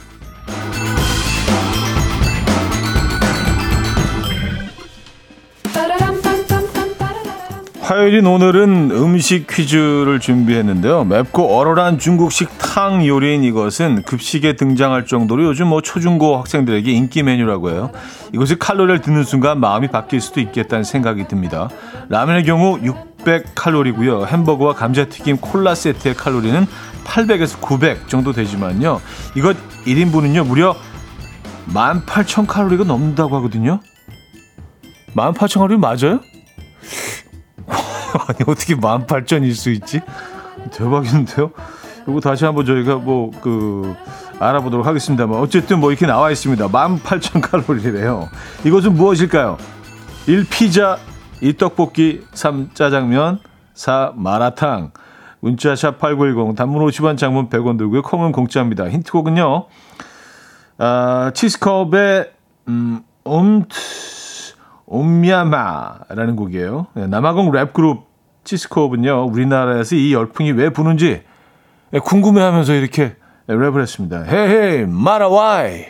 [7.82, 11.02] 화요일인 오늘은 음식 퀴즈를 준비했는데요.
[11.02, 17.70] 맵고 얼얼한 중국식 탕 요리인 이것은 급식에 등장할 정도로 요즘 뭐 초중고 학생들에게 인기 메뉴라고
[17.70, 17.90] 해요.
[18.32, 21.68] 이것이 칼로리를 듣는 순간 마음이 바뀔 수도 있겠다는 생각이 듭니다.
[22.08, 24.28] 라면의 경우 600칼로리고요.
[24.28, 26.64] 햄버거와 감자튀김 콜라 세트의 칼로리는
[27.02, 29.00] 800에서 900 정도 되지만요.
[29.34, 30.46] 이것 1인분은요.
[30.46, 30.76] 무려
[31.74, 33.80] 18,000칼로리가 넘는다고 하거든요.
[35.16, 36.20] 18,000칼로리 맞아요?
[38.28, 40.00] 아니 어떻게 18,000일 수 있지?
[40.72, 41.50] 대박인데요.
[42.08, 43.94] 이거 다시 한번 저희가 뭐 그
[44.42, 46.68] 알아보도록 하겠습니다만 어쨌든 뭐 이렇게 나와 있습니다.
[46.68, 48.28] 18,000칼로리래요.
[48.64, 49.56] 이것은 무엇일까요?
[50.26, 50.46] 1.
[50.50, 50.98] 피자
[51.40, 51.56] 2.
[51.56, 52.70] 떡볶이 3.
[52.74, 53.38] 짜장면
[53.74, 54.12] 4.
[54.16, 54.90] 마라탕
[55.40, 58.02] 문자샵 8910 단문 50원 장문 100원 들고요.
[58.02, 58.88] 콩은 공짜입니다.
[58.88, 59.66] 힌트곡은요.
[60.78, 62.30] 아, 치스컵의
[62.68, 63.76] 음, 옴트
[64.92, 66.86] 옴야마라는 곡이에요.
[66.94, 68.06] 네, 남아공 랩 그룹
[68.44, 71.22] 치스코업은요 우리나라에서 이 열풍이 왜 부는지
[71.90, 73.16] 네, 궁금해하면서 이렇게
[73.48, 74.22] 랩을 했습니다.
[74.22, 75.86] 헤헤 마라와이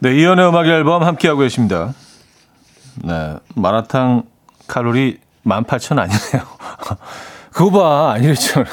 [0.00, 1.92] 네, 이연의 음악 앨범 함께하고 계십니다.
[3.04, 4.24] 네, 마라탕
[4.66, 6.42] 칼로리 18,000 아니네요.
[7.52, 8.64] 그거 봐, 아니랬죠.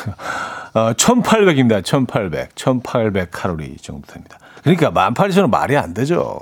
[0.74, 1.84] 어, 1,800입니다.
[1.84, 2.56] 1,800.
[2.56, 4.38] 1,800 칼로리 정도 됩니다.
[4.64, 6.40] 그러니까 18,000은 말이 안 되죠.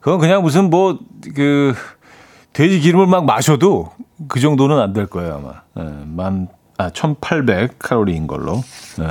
[0.00, 0.98] 그건 그냥 무슨 뭐,
[1.34, 1.74] 그,
[2.52, 3.90] 돼지 기름을 막 마셔도
[4.28, 5.34] 그 정도는 안 될 거예요,
[5.74, 5.84] 아마.
[5.86, 8.62] 네, 만, 아, 1,800 칼로리인 걸로.
[8.98, 9.06] 네.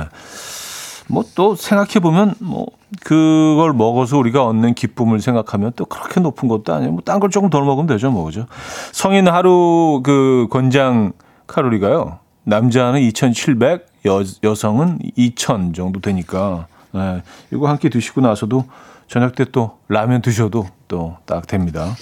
[1.08, 2.66] 뭐또 생각해 보면 뭐
[3.04, 6.90] 그걸 먹어서 우리가 얻는 기쁨을 생각하면 또 그렇게 높은 것도 아니에요.
[6.92, 8.46] 뭐 딴 걸 조금 덜 먹으면 되죠, 뭐 그죠?
[8.90, 11.12] 성인 하루 그 권장
[11.46, 12.18] 칼로리가요.
[12.42, 18.64] 남자는 2,700, 여, 여성은 2,000 정도 되니까 네, 이거 한 끼 드시고 나서도
[19.08, 21.94] 저녁 때 또 라면 드셔도 또 딱 됩니다.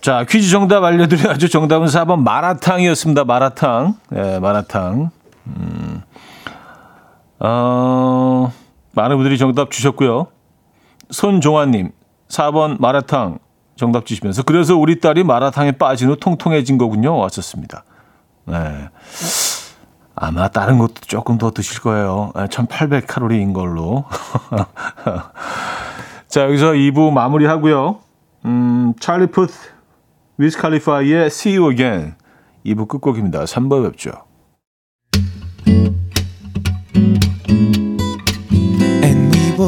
[0.00, 1.48] 자, 퀴즈 정답 알려드려야죠.
[1.48, 3.24] 정답은 4번 마라탕이었습니다.
[3.24, 3.94] 마라탕.
[4.14, 5.10] 예, 마라탕.
[5.46, 6.02] 음,
[7.38, 8.52] 어,
[8.92, 10.26] 많은 분들이 정답 주셨고요.
[11.10, 11.90] 손종환님,
[12.28, 13.38] 4번 마라탕
[13.76, 17.16] 정답 주시면서 그래서 우리 딸이 마라탕에 빠진 후 통통해진 거군요.
[17.18, 17.84] 왔었습니다.
[18.46, 18.88] 네.
[20.14, 22.32] 아마 다른 것도 조금 더 드실 거예요.
[22.50, 24.04] 1800 칼로리인 걸로.
[26.28, 28.00] 자, 여기서 2부 마무리 하고요.
[28.44, 29.52] 음, 찰리 푸트,
[30.38, 32.14] 위스 칼리파이의 See You Again.
[32.64, 33.44] 2부 끝곡입니다.
[33.44, 34.12] 3번 뵙죠.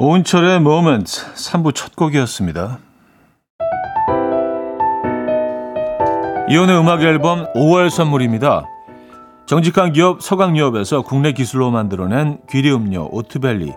[0.00, 2.78] 오은철의 Moment 3부 첫 곡이었습니다.
[6.48, 8.64] 이혼의 음악 앨범 5월 선물입니다.
[9.46, 13.72] 정직한 기업 서강유업에서 국내 기술로 만들어낸 귀리 음료 오트벨리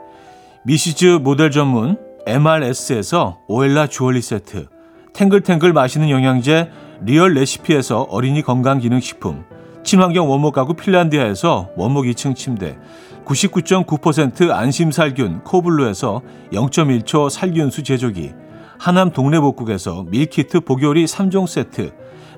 [0.64, 4.68] 미시즈 모델 전문 MRS에서 오엘라 주얼리 세트
[5.14, 6.70] 탱글탱글 맛있는 영양제
[7.02, 9.44] 리얼 레시피에서 어린이 건강기능식품
[9.84, 12.78] 친환경 원목 가구 핀란디아에서 원목 2층 침대
[13.26, 18.34] 99.9% 안심살균 코블루에서 0.1초 살균수 제조기
[18.78, 21.94] 하남 동네복국에서 밀키트 보요리 3종 세트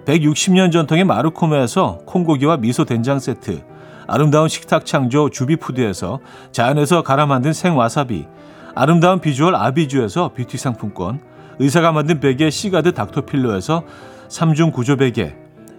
[0.05, 3.63] 160년 전통의 마르코메에서 콩고기와 미소 된장 세트
[4.07, 6.19] 아름다운 식탁 창조 주비푸드에서
[6.51, 8.27] 자연에서 갈아 만든 생와사비
[8.75, 11.21] 아름다운 비주얼 아비주에서 뷰티 상품권
[11.59, 13.83] 의사가 만든 베개 시가드 닥터필로에서
[14.27, 15.35] 3중 구조 베개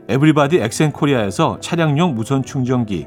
[0.08, 3.06] 에브리바디 엑센코리아에서 차량용 무선 충전기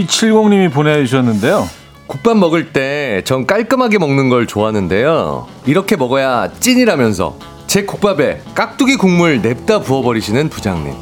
[0.00, 1.68] 9270님이 보내주셨는데요.
[2.06, 5.46] 국밥 먹을 때 전 깔끔하게 먹는 걸 좋아하는데요.
[5.66, 10.94] 이렇게 먹어야 찐이라면서 제 국밥에 깍두기 국물 냅다 부어버리시는 부장님.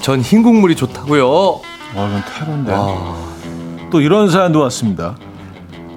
[0.00, 1.28] 전 흰 국물이 좋다고요.
[1.30, 1.60] 와,
[1.94, 2.72] 이건 테러인데.
[2.74, 3.88] 아...
[3.90, 5.16] 또 이런 사연도 왔습니다.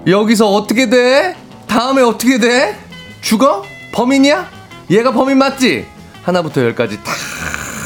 [0.07, 1.35] 여기서 어떻게 돼?
[1.67, 2.75] 다음에 어떻게 돼?
[3.21, 3.63] 죽어?
[3.93, 4.49] 범인이야?
[4.91, 5.85] 얘가 범인 맞지?
[6.23, 7.11] 하나부터 열까지 다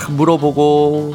[0.10, 1.14] 물어보고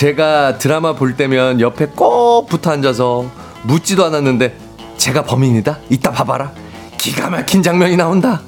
[0.00, 3.26] 제가 드라마 볼 때면 옆에 꼭 붙어 앉아서
[3.64, 4.56] 묻지도 않았는데
[4.96, 5.76] 제가 범인이다?
[5.90, 6.52] 이따 봐봐라.
[6.96, 8.40] 기가 막힌 장면이 나온다.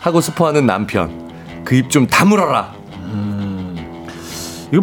[0.00, 1.30] 하고 스포하는 남편.
[1.64, 2.72] 그 입 좀 다물어라.
[3.04, 4.08] 음,
[4.72, 4.82] 이거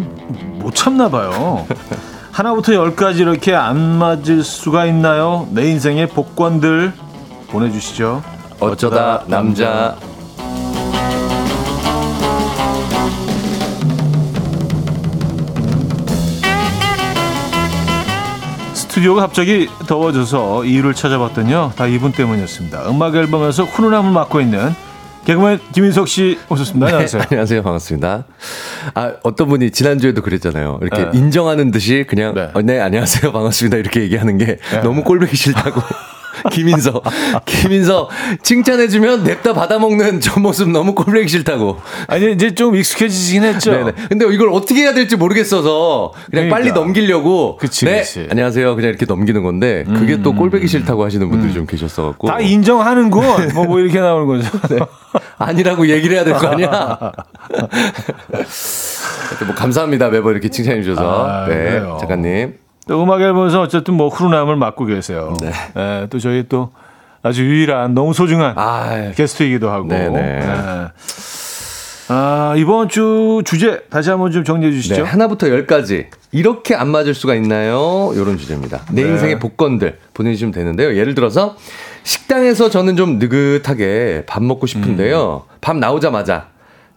[0.64, 1.66] 못 참나 봐요.
[2.32, 5.46] 하나부터 열까지 이렇게 안 맞을 수가 있나요?
[5.50, 6.94] 내 인생의 복권들
[7.50, 8.22] 보내주시죠.
[8.60, 9.94] 어쩌다 남자.
[18.98, 21.72] 스튜디오가 갑자기 더워져서 이유를 찾아봤더니요.
[21.76, 22.90] 다 이분 때문이었습니다.
[22.90, 24.74] 음악 앨범에서 훈훈함을 맡고 있는
[25.24, 26.86] 개그맨 김인석 씨 오셨습니다.
[26.86, 27.22] 네, 안녕하세요.
[27.30, 27.62] 안녕하세요.
[27.62, 28.24] 반갑습니다.
[28.94, 30.80] 아, 어떤 분이 지난주에도 그랬잖아요.
[30.82, 31.18] 이렇게 네.
[31.18, 32.50] 인정하는 듯이 그냥 네.
[32.54, 33.30] 어, 네, 안녕하세요.
[33.32, 33.76] 반갑습니다.
[33.76, 34.80] 이렇게 얘기하는 게 네.
[34.80, 35.80] 너무 꼴보기 싫다고.
[36.52, 37.02] 김인서.
[37.46, 38.08] 김인서
[38.42, 41.78] 칭찬해주면 냅다 받아먹는 저 모습 너무 꼴보기 싫다고.
[42.06, 43.72] 아니, 이제 좀 익숙해지긴 했죠.
[43.72, 43.92] 네네.
[44.08, 46.56] 근데 이걸 어떻게 해야 될지 모르겠어서 그냥 그러니까.
[46.56, 47.56] 빨리 넘기려고.
[47.56, 48.00] 그치, 네.
[48.00, 48.26] 그치.
[48.30, 48.74] 안녕하세요.
[48.76, 50.22] 그냥 이렇게 넘기는 건데 그게 음.
[50.22, 51.54] 또 꼴보기 싫다고 하시는 분들이 음.
[51.54, 52.28] 좀 계셨어갖고.
[52.28, 53.52] 다 인정하는군.
[53.54, 54.48] 뭐, 뭐 이렇게 나오는 거죠.
[54.68, 54.78] 네.
[55.38, 56.98] 아니라고 얘기를 해야 될 거 아니야.
[59.46, 60.08] 뭐 감사합니다.
[60.08, 61.26] 매번 이렇게 칭찬해 주셔서.
[61.28, 61.54] 아, 네.
[61.54, 61.98] 그래요.
[62.00, 62.54] 작가님.
[62.88, 65.36] 또 음악 앨범에서 어쨌든 뭐 후루남을 맡고 계세요.
[65.40, 65.52] 네.
[65.74, 66.06] 네.
[66.10, 66.70] 또 저희 또
[67.22, 69.86] 아주 유일한 너무 소중한 아, 게스트이기도 하고.
[69.88, 70.10] 네네.
[70.10, 70.88] 네.
[72.10, 74.94] 아, 이번 주 주제 다시 한번 좀 정리해 주시죠.
[74.96, 78.12] 네, 하나부터 열까지 이렇게 안 맞을 수가 있나요?
[78.14, 78.80] 이런 주제입니다.
[78.92, 79.10] 내 네.
[79.10, 80.96] 인생의 복권들 보내주시면 되는데요.
[80.96, 81.56] 예를 들어서
[82.04, 85.44] 식당에서 저는 좀 느긋하게 밥 먹고 싶은데요.
[85.46, 85.54] 음.
[85.60, 86.46] 밥 나오자마자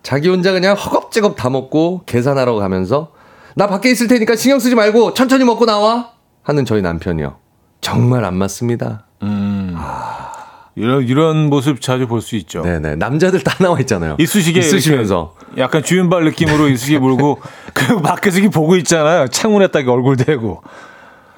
[0.02, 3.12] 자기 혼자 그냥 허겁지겁 다 먹고 계산하러 가면서
[3.56, 6.12] 나 밖에 있을 테니까 신경 쓰지 말고 천천히 먹고 나와
[6.44, 7.38] 하는 저희 남편이요.
[7.82, 9.06] 정말 안 맞습니다.
[9.24, 9.74] 음.
[9.78, 10.30] 아.
[10.76, 12.62] 이런 이런 모습 자주 볼 수 있죠.
[12.62, 14.16] 네네 남자들 다 나와 있잖아요.
[14.20, 17.40] 이쑤시개 있으시면서 약간 주윤발 느낌으로 이쑤시개 물고
[17.74, 19.28] 그 밖에서 보고 있잖아요.
[19.28, 20.62] 창문에 딱 얼굴 대고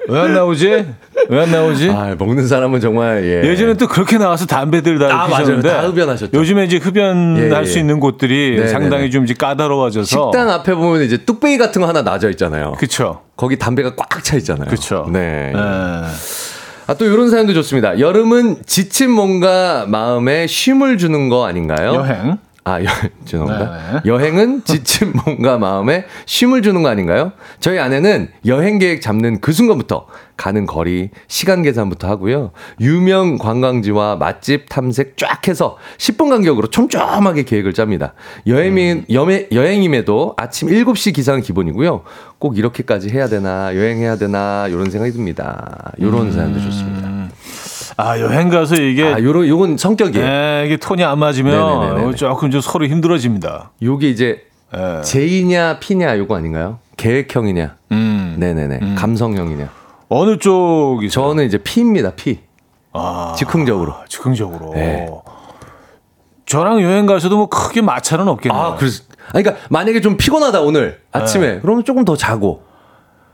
[0.10, 0.86] 왜 안 나오지?
[1.30, 1.90] 왜 안 나오지?
[1.90, 3.48] 아, 먹는 사람은 정말 예.
[3.50, 6.38] 예전에 또 그렇게 나와서 담배들 다 아, 피셨는데 다 흡연하셨죠.
[6.38, 7.66] 요즘에 이제 흡연할 예, 예.
[7.66, 8.68] 수 있는 곳들이 네네네.
[8.68, 12.74] 상당히 좀 이제 까다로워져서 식당 앞에 보면 이제 뚝배기 같은 거 하나 놔져 있잖아요.
[12.74, 13.22] 그렇죠.
[13.38, 14.66] 거기 담배가 꽉 차 있잖아요.
[14.66, 15.08] 그렇죠.
[15.12, 15.52] 네.
[15.54, 15.60] 네.
[16.86, 17.98] 아, 또 이런 사연도 좋습니다.
[18.00, 21.94] 여름은 지친 몸과 마음에 쉼을 주는 거 아닌가요?
[21.96, 22.38] 여행.
[22.66, 22.88] 아, 여,
[23.26, 23.72] 죄송합니다.
[23.72, 24.02] 네네.
[24.06, 27.34] 여행은 지친 몸과 마음에 쉼을 주는 거 아닌가요?
[27.60, 32.52] 저희 아내는 여행 계획 잡는 그 순간부터 가는 거리, 시간 계산부터 하고요.
[32.80, 38.14] 유명 관광지와 맛집 탐색 쫙 해서 10분 간격으로 촘촘하게 계획을 짭니다.
[38.48, 39.06] 여행이, 음.
[39.12, 42.04] 여행, 여행임에도 아침 7시 기상은 기본이고요.
[42.40, 45.92] 꼭 이렇게까지 해야 되나, 여행해야 되나, 이런 생각이 듭니다.
[45.98, 46.32] 이런 음.
[46.32, 47.13] 사연도 좋습니다.
[47.98, 50.26] 아 여행 가서 이게 아 요런 요건 성격이에요.
[50.26, 52.16] 네, 이게 톤이 안 맞으면 네네네네.
[52.16, 53.72] 조금 좀 서로 힘들어집니다.
[53.82, 55.02] 요게 이제 네.
[55.02, 56.80] J냐 P냐 요거 아닌가요?
[56.98, 57.76] 계획형이냐?
[57.92, 58.36] 음.
[58.40, 58.80] 네네네.
[58.82, 58.96] 음.
[58.98, 59.70] 감성형이냐?
[60.10, 61.10] 어느 쪽이?
[61.10, 62.12] 저는 이제 P입니다.
[62.16, 62.40] P.
[62.94, 63.96] 아, 즉흥적으로.
[64.08, 64.72] 즉흥적으로.
[64.74, 65.08] 네.
[66.46, 68.62] 저랑 여행 가서도 뭐 크게 마찰은 없겠네요.
[68.62, 71.60] 아, 그래서, 아, 그러니까 만약에 좀 피곤하다 오늘 아침에 네.
[71.62, 72.64] 그러면 조금 더 자고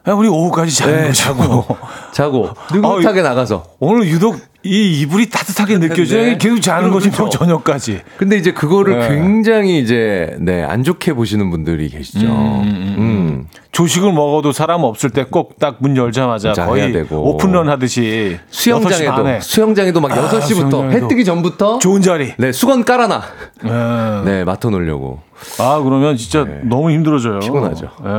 [0.07, 1.65] 야, 우리 오후까지 자는 네, 거 자고.
[2.13, 2.49] 자고.
[2.71, 3.65] 느긋하게 아, 나가서.
[3.79, 6.21] 오늘 유독 이 이불이 따뜻하게 느껴져요.
[6.23, 6.37] 네.
[6.37, 8.01] 계속 자는 거지, 뭐 저녁까지.
[8.17, 9.07] 근데 이제 그거를 네.
[9.07, 12.27] 굉장히 이제, 네, 안 좋게 보시는 분들이 계시죠.
[12.27, 12.95] 음, 음, 음.
[12.97, 13.47] 음.
[13.71, 17.15] 조식을 먹어도 사람 없을 때 꼭 딱 문 열자마자 거의 되고.
[17.29, 18.37] 오픈런 하듯이.
[18.49, 19.39] 수영장에도.
[19.41, 21.79] 수영장에도 막 아, 6시부터, 해 뜨기 전부터.
[21.79, 22.33] 좋은 자리.
[22.37, 23.21] 네, 수건 깔아놔.
[23.63, 25.21] 네, 네 맡아 놓으려고.
[25.59, 26.59] 아, 그러면 진짜 네.
[26.63, 27.39] 너무 힘들어져요.
[27.39, 27.89] 피곤하죠.
[28.03, 28.09] 네.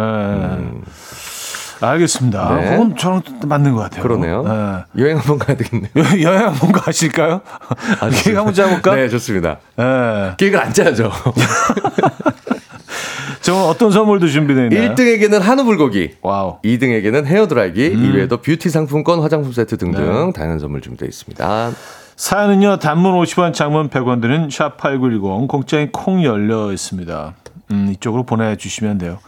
[1.83, 1.85] 음.
[1.89, 2.57] 알겠습니다.
[2.57, 2.71] 네.
[2.71, 4.03] 그건 저랑 맞는 것 같아요.
[4.03, 4.43] 그러네요.
[4.43, 5.03] 네.
[5.03, 5.91] 여행 한번 가야 되겠네요.
[6.23, 7.41] 여행 한번 가실까요?
[8.01, 8.95] 아, 계획 한번 짜볼까?
[8.95, 9.59] 네, 좋습니다.
[9.77, 10.33] 네.
[10.39, 11.11] 계획을 안 짜죠.
[13.41, 14.95] 저는 어떤 선물도 준비되어 있나요?
[14.95, 16.61] 1등에게는 한우 불고기, 와우.
[16.63, 18.05] 2등에게는 헤어드라이기, 음.
[18.05, 20.33] 이외에도 뷰티 상품권, 화장품 세트 등등 네.
[20.35, 21.71] 다양한 선물 준비되어 있습니다.
[22.17, 27.35] 사연은요, 단문 50원, 장문 100원 드는 샵8910, 공짜인 콩 열려 있습니다.
[27.71, 29.19] 음, 이쪽으로 보내 주시면 돼요.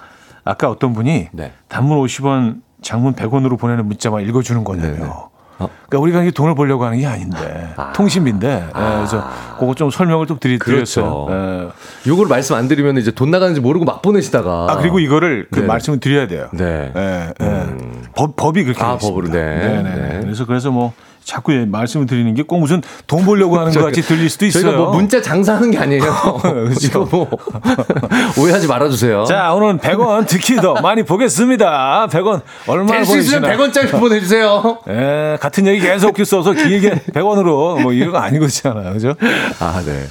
[0.44, 1.52] 아까 어떤 분이 네.
[1.68, 4.92] 단문 50원, 장문 100원으로 보내는 문자만 읽어주는 거냐요.
[4.92, 5.04] 네, 네.
[5.06, 5.68] 어?
[5.88, 7.92] 그러니까 우리가 이게 돈을 벌려고 하는 게 아닌데 아.
[7.92, 8.80] 통신비인데 아.
[8.80, 9.24] 네, 그래서
[9.58, 11.26] 그거 좀 설명을 좀 드리, 그렇죠.
[11.26, 11.26] 드렸어요.
[11.28, 11.68] 네.
[12.10, 15.66] 요걸 말씀 안 드리면 이제 돈 나가는지 모르고 막 보내시다가 아 그리고 이거를 그 네.
[15.66, 16.48] 말씀을 드려야 돼요.
[16.52, 16.90] 네.
[16.92, 17.32] 네.
[17.40, 18.04] 음.
[18.14, 19.82] 법 법이 그렇게 아, 법으로 네.
[19.82, 19.82] 네.
[19.82, 20.20] 네.
[20.22, 20.92] 그래서 그래서 뭐
[21.24, 24.62] 자꾸 말씀을 드리는 게 꼭 무슨 돈 벌려고 하는 것 같이 들릴 수도 있어요.
[24.64, 26.02] 저희가 뭐 문자 장사하는 게 아니에요.
[26.42, 27.04] 그렇죠.
[27.10, 27.28] 뭐
[28.38, 29.24] 오해하지 말아주세요.
[29.24, 32.08] 자, 오늘은 100원 특히 더 많이 보겠습니다.
[32.10, 34.78] 100원 얼마나 보내주시나 100원짜리 보내주세요.
[34.88, 38.92] 예, 같은 얘기 계속 써서 길게 100원으로 뭐 이런 거 아니거잖아요.
[38.92, 39.14] 그죠?
[39.60, 40.04] 아, 네.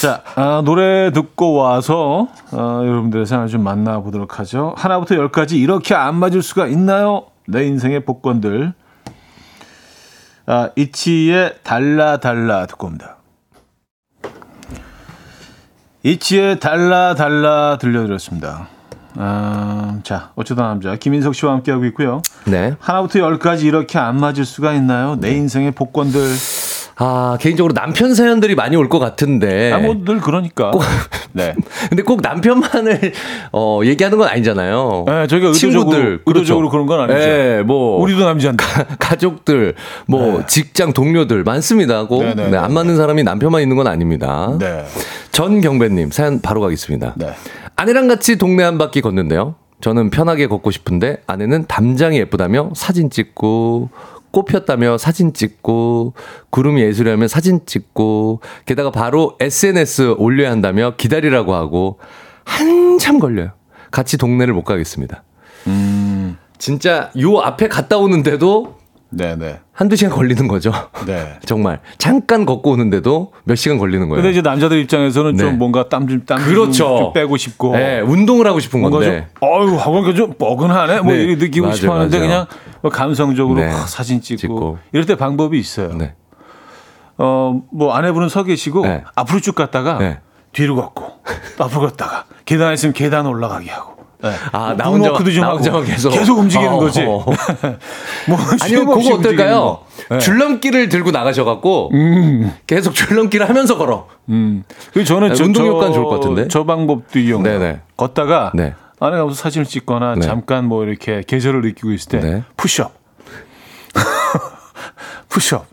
[0.00, 4.74] 자, 아, 노래 듣고 와서 어, 여러분들의 생활 좀 만나보도록 하죠.
[4.76, 7.24] 하나부터 열까지 이렇게 안 맞을 수가 있나요?
[7.46, 8.72] 내 인생의 복권들.
[10.46, 13.16] 아, 이치의 달라 달라 듣고 옵니다.
[16.04, 18.68] 이치의 달라 달라 들려드렸습니다.
[19.16, 22.22] 아, 자, 어쩌다 남자 김인석 씨와 함께하고 있고요.
[22.44, 22.76] 네.
[22.78, 25.16] 하나부터 열까지 이렇게 안 맞을 수가 있나요?
[25.16, 26.20] 내 인생의 복권들.
[26.98, 29.72] 아, 개인적으로 남편 사연들이 많이 올 것 같은데.
[29.72, 30.70] 아, 뭐 늘 그러니까.
[31.32, 31.54] 네.
[31.90, 33.12] 근데 꼭 남편만을
[33.52, 35.04] 어, 얘기하는 건 아니잖아요.
[35.06, 35.56] 네, 저희가 의도적으로,
[35.92, 37.18] 친구들, 의도적으로 그런 건 아니죠.
[37.18, 38.64] 네, 뭐 우리도 남자인데.
[38.98, 39.74] 가 족들,
[40.06, 40.46] 뭐 네.
[40.46, 42.06] 직장 동료들 많습니다.
[42.06, 44.56] 꼭 네, 네, 네, 안 네, 맞는 사람이 남편만 있는 건 아닙니다.
[44.58, 44.84] 네.
[45.32, 47.14] 전경배 님 사연 바로 가겠습니다.
[47.16, 47.30] 네.
[47.76, 49.56] 아내랑 같이 동네 한 바퀴 걷는데요.
[49.82, 53.90] 저는 편하게 걷고 싶은데 아내는 담장이 예쁘다며 사진 찍고
[54.36, 56.12] 꽃 폈다며 사진 찍고
[56.50, 61.98] 구름이 예술이라며 사진 찍고 게다가 바로 SNS 올려야 한다며 기다리라고 하고
[62.44, 63.52] 한참 걸려요.
[63.90, 65.22] 같이 동네를 못 가겠습니다.
[65.68, 68.76] 음, 진짜 요 앞에 갔다 오는데도
[69.10, 69.60] 네, 네.
[69.72, 70.72] 한두 시간 걸리는 거죠.
[71.06, 71.38] 네.
[71.46, 74.22] 정말 잠깐 걷고 오는데도 몇 시간 걸리는 거예요.
[74.22, 75.38] 근데 이제 남자들 입장에서는 네.
[75.38, 76.98] 좀 뭔가 땀 좀, 땀 그렇죠.
[76.98, 77.76] 좀 빼고 싶고.
[77.76, 79.28] 네, 운동을 하고 싶은 뭔가 건데.
[79.38, 81.00] 좀, 어유 하고 좀 뻐근하네.
[81.00, 81.22] 뭐 네.
[81.22, 82.28] 이렇게 느끼고 맞아요, 싶어 하는데 맞아요.
[82.28, 82.46] 그냥
[82.82, 83.68] 뭐 감성적으로 네.
[83.68, 84.78] 확 사진 찍고, 찍고.
[84.92, 85.94] 이럴 때 방법이 있어요.
[85.94, 86.14] 네.
[87.18, 89.04] 어, 뭐 아내분은 서 계시고 네.
[89.14, 90.18] 앞으로 쭉 갔다가 네.
[90.52, 91.20] 뒤로 걷고
[91.56, 93.95] 또 앞으로 갔다가 계단 있으면 계단 올라가게 하고.
[94.30, 94.36] 네.
[94.52, 96.38] 아, 나 문워크도 혼자- 좀나 하고 혼자만 계속.
[96.38, 97.02] 움직이는 어, 거지.
[97.02, 97.24] 어.
[98.28, 99.60] 뭐 아니요, 쉼 없이 그거 어떨까요?
[99.60, 99.86] 거.
[100.10, 100.18] 네.
[100.18, 102.52] 줄넘기를 들고 나가셔 갖고 음.
[102.66, 104.06] 계속 줄넘기를 하면서 걸어.
[104.28, 104.64] 음.
[104.92, 106.48] 그리고 저는 네, 저, 운동 저- 효과는 좋을 것 같은데?
[106.48, 107.58] 저 방법도 이용해요.
[107.58, 107.80] 네네.
[107.96, 108.74] 걷다가 네.
[109.00, 110.20] 안에 가서 사진을 찍거나 네.
[110.26, 112.42] 잠깐 뭐 이렇게 계절을 느끼고 있을 때 네.
[112.56, 112.92] 푸시업.
[115.28, 115.66] 푸시업.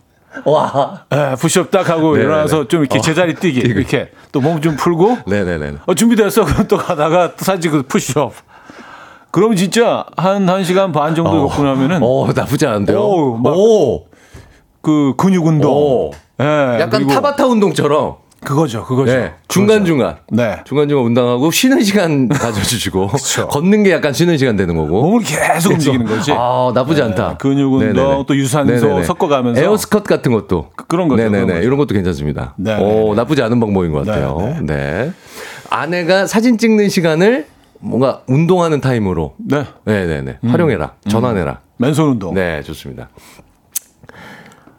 [0.44, 1.04] 와.
[1.12, 2.24] 예, 푸시업 딱 하고 네네네.
[2.24, 3.00] 일어나서 좀 이렇게 어.
[3.00, 5.74] 제자리 뛰기 이렇게 또 몸 좀 풀고 네네네.
[5.86, 6.44] 어, 준비됐어.
[6.46, 8.32] 그럼 또 가다가 또 사진 그 푸시업.
[9.30, 12.98] 그럼 진짜 한 1시간 반 정도 걷고 나면은 어, 나쁘지 않은데요?
[13.00, 14.06] 오, 막- 오.
[14.82, 15.72] 그 근육 운동.
[15.72, 16.10] 오.
[16.40, 18.16] 예, 약간 타바타 운동처럼.
[18.44, 18.84] 그거죠.
[18.84, 19.12] 그거죠.
[19.12, 19.32] 네.
[19.48, 20.16] 중간 중간.
[20.30, 20.58] 네.
[20.64, 23.08] 중간 중간 운동하고 쉬는 시간 가져주시고.
[23.50, 24.88] 걷는 게 약간 쉬는 시간 되는 거고.
[25.02, 26.32] 몸을 계속 움직이는 거지.
[26.32, 27.36] 아, 나쁘지 네, 않다.
[27.38, 28.24] 근육 운동, 네네네.
[28.26, 29.04] 또 유산소 네네네.
[29.04, 29.60] 섞어가면서.
[29.62, 30.70] air squat 같은 것도.
[30.88, 31.46] 그런 거죠, 네네네.
[31.46, 31.62] 그런.
[31.62, 32.54] 이런 것도 괜찮습니다.
[32.56, 32.84] 네네네.
[32.84, 34.38] 오, 나쁘지 않은 방법인 것 같아요.
[34.38, 34.62] 네네.
[34.62, 35.12] 네.
[35.70, 37.46] 아내가 사진 찍는 시간을
[37.80, 39.34] 뭔가 운동하는 타임으로.
[39.38, 39.64] 네.
[39.84, 40.38] 네네네.
[40.44, 40.48] 음.
[40.50, 40.92] 활용해라.
[41.08, 41.60] 전환해라.
[41.78, 42.34] 맨손 운동.
[42.34, 43.08] 네, 좋습니다.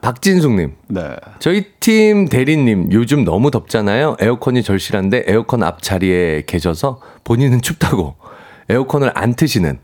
[0.05, 0.73] 박진숙님.
[0.89, 1.15] 네.
[1.39, 4.17] 저희 팀 대리님 요즘 너무 덥잖아요.
[4.19, 8.13] 에어컨이 절실한데 에어컨 앞 자리에 계셔서 본인은 춥다고
[8.69, 9.79] 에어컨을 안 트시는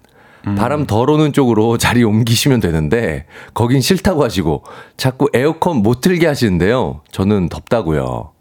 [0.58, 4.64] 바람 덜 오는 쪽으로 자리 옮기시면 되는데 거긴 싫다고 하시고
[4.96, 7.02] 자꾸 에어컨 못 틀게 하시는데요.
[7.12, 8.32] 저는 덥다고요.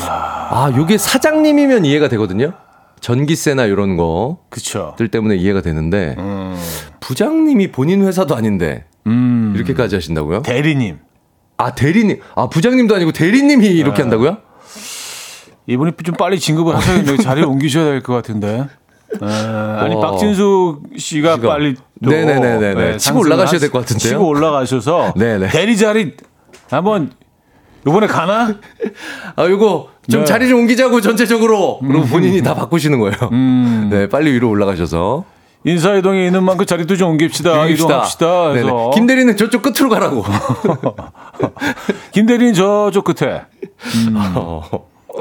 [0.00, 2.52] 아, 요게 사장님이면 이해가 되거든요.
[3.00, 4.96] 전기세나 이런 거들 그쵸.
[5.10, 6.56] 때문에 이해가 되는데 음.
[6.98, 9.52] 부장님이 본인 회사도 아닌데 음.
[9.54, 10.42] 이렇게까지 하신다고요?
[10.42, 10.98] 대리님.
[11.58, 14.38] 아 대리님, 아 부장님도 아니고 대리님이 이렇게 한다고요?
[15.66, 17.16] 이분이 좀 빨리 진급을 하셔야겠네요.
[17.18, 18.66] 자리를 옮기셔야 될 것 같은데.
[19.22, 20.00] 에, 아니 어.
[20.00, 21.48] 박진숙 씨가 씨가.
[21.48, 22.74] 빨리 또 네네네네네.
[22.74, 24.10] 네, 치고 올라가셔야 하시- 될것 같은데요?
[24.12, 25.48] 치고 올라가셔서 네네.
[25.48, 26.12] 대리 자리
[26.70, 27.10] 한번
[27.86, 28.54] 이번에 가나?
[29.34, 30.24] 아 이거 좀 네.
[30.26, 33.16] 자리 좀 옮기자고 전체적으로 그리고 본인이 다 바꾸시는 거예요.
[33.90, 35.24] 네 빨리 위로 올라가셔서
[35.64, 37.66] 인사이동에 있는 만큼 자리도 좀 옮깁시다.
[37.66, 38.52] 이동합시다.
[38.52, 40.24] 해서 김 대리는 저쪽 끝으로 가라고.
[42.12, 43.42] 김 대리는 저쪽 끝에.
[44.34, 44.62] 어.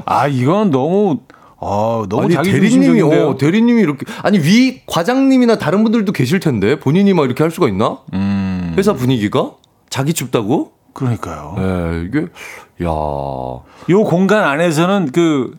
[0.06, 1.20] 아 이건 너무
[1.60, 3.02] 아 너무 아니 자기 대리님이.
[3.02, 7.68] 어, 대리님이 이렇게 아니 위 과장님이나 다른 분들도 계실 텐데 본인이 막 이렇게 할 수가
[7.68, 8.00] 있나?
[8.14, 9.52] 음, 회사 분위기가
[9.90, 10.72] 자기 춥다고?
[10.94, 11.56] 그러니까요.
[11.58, 12.28] 네 이게
[12.84, 12.88] 야
[13.90, 15.52] 요 공간 안에서는 그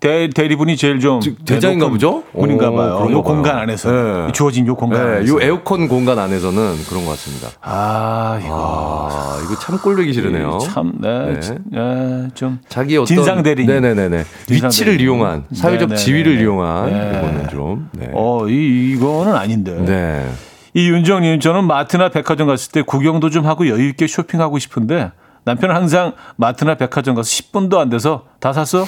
[0.00, 2.22] 대, 대리분이 제일 좀 대장인가 보죠?
[2.32, 3.08] 분인가 오, 봐요.
[3.10, 3.22] 요.
[3.22, 4.32] 공간 안에서 네.
[4.32, 5.34] 주어진 요 공간 네, 안에서.
[5.34, 6.56] 요 에어컨 공간 안에서는
[6.88, 7.48] 그런 것 같습니다.
[7.60, 10.58] 아 이거 아, 이거 참 꼴보기 싫으네요.
[10.60, 11.40] 참, 네, 네.
[11.40, 13.70] 진- 네, 좀 자기 어떤 진상 대리님.
[13.70, 15.00] 네네네네 위치를.
[15.02, 15.94] 이용한 사회적.
[15.96, 17.18] 지위를 이용한 네.
[17.18, 18.08] 이거는 좀 네.
[18.14, 19.72] 어, 이 이거는 아닌데.
[19.84, 20.26] 네.
[20.72, 25.10] 이 윤정님 저는 마트나 백화점 갔을 때 구경도 좀 하고 여유 있게 쇼핑하고 싶은데
[25.44, 28.84] 남편은 항상 마트나 백화점 가서 10분도 안 돼서 다 샀어?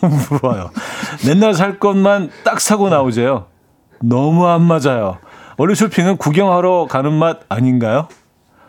[0.30, 0.70] 물어봐요.
[1.26, 3.46] 맨날 살 것만 딱 사고 나오재요.
[4.00, 5.18] 너무 안 맞아요.
[5.58, 8.08] 원래 쇼핑은 구경하러 가는 맛 아닌가요?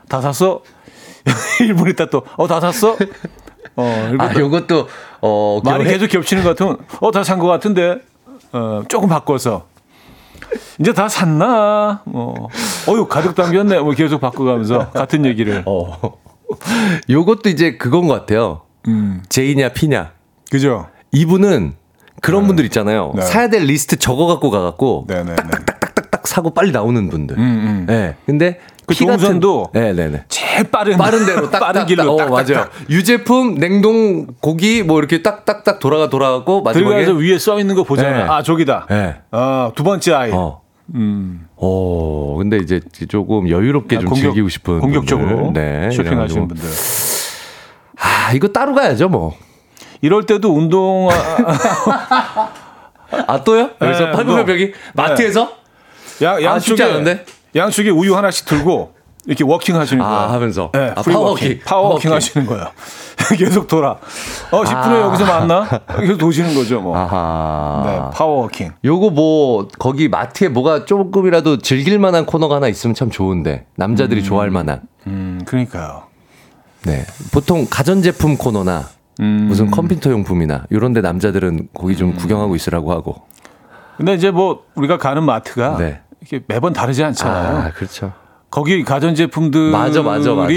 [0.10, 0.62] 다 샀어?
[1.60, 2.98] 1분 있다 또, 어, 다 샀어?
[3.76, 4.88] 어, 일본 아, 요것도
[5.22, 7.98] 어 말이 겨- 계속 겹치는 것 같으면 어 다 산 것 같은데
[8.52, 9.66] 어 조금 바꿔서
[10.80, 12.50] 이제 다 샀나 뭐
[12.88, 15.98] 어유 가득 담겼네 뭐 계속 바꿔가면서 같은 얘기를 어.
[17.10, 18.62] 요것도 이제 그건 것 같아요.
[18.88, 20.12] 음 제이냐 피냐.
[20.52, 21.74] 그죠 이분은
[22.22, 23.12] 그런 분들 있잖아요.
[23.16, 23.22] 네.
[23.22, 27.38] 사야 될 리스트 적어 갖고 가 갖고 네네네 딱딱 사고 빨리 나오는 분들.
[27.38, 28.16] 음음 네.
[28.26, 30.24] 근데 그 동선도 네, 네, 네.
[30.28, 32.68] 제일 빠른 빠른 대로 딱 빠른 길로 어, 딱, 맞아요.
[32.90, 38.26] 유제품 냉동 고기 뭐 이렇게 딱딱딱 돌아가 돌아가고 마지막에 들어가서 위에 써 있는 거 보잖아요.
[38.26, 38.30] 네.
[38.30, 38.88] 아 저기다.
[38.90, 39.16] 네.
[39.32, 40.32] 어, 두 번째 아이.
[40.32, 40.62] 어.
[40.96, 41.48] 음.
[41.56, 45.62] 어, 근데 이제 조금 여유롭게 좀 공격- 즐기고 싶은 공격적으로 분들.
[45.62, 46.48] 네, 쇼핑하시는.
[46.50, 46.70] 분들.
[48.00, 49.34] 아, 이거 따로 가야죠, 뭐.
[50.04, 51.08] 이럴 때도 운동
[53.28, 53.70] 아, 또요?
[53.82, 54.46] 여기서 네, 팔굽혀.
[54.46, 55.50] 벽이 마트에서
[56.22, 57.26] 양, 아, 양쪽에 않은데?
[57.56, 58.94] 양쪽에 우유 하나씩 들고
[59.26, 60.18] 이렇게 워킹 하시는 거예요.
[60.20, 60.70] 아, 하면서.
[60.74, 61.48] 네, 아, 파워워킹.
[61.48, 62.12] 워킹, 파워워킹.
[62.12, 62.68] 하시는 거예요.
[63.40, 63.92] 계속 돌아.
[64.52, 65.02] 어, 10분 후에 아.
[65.06, 65.66] 여기서 만나?
[65.98, 66.98] 계속 도시는 거죠, 뭐.
[66.98, 67.84] 아하.
[67.86, 68.74] 네, 파워워킹.
[68.84, 74.50] 요거 뭐 거기 마트에 뭐가 조금이라도 즐길 만한 코너가 하나 있으면 참 좋은데 남자들이 좋아할
[74.50, 76.04] 만한 음, 그러니까요.
[76.86, 78.90] 네 보통 가전제품 코너나
[79.20, 79.46] 음.
[79.48, 83.22] 무슨 컴퓨터 용품이나 이런데 남자들은 거기 좀 구경하고 있으라고 하고
[83.98, 86.02] 근데 이제 뭐 우리가 가는 마트가 네.
[86.22, 87.58] 이렇게 매번 다르지 않잖아요.
[87.58, 88.14] 아 그렇죠
[88.50, 90.54] 거기 가전제품들이 맞아, 맞아, 맞아.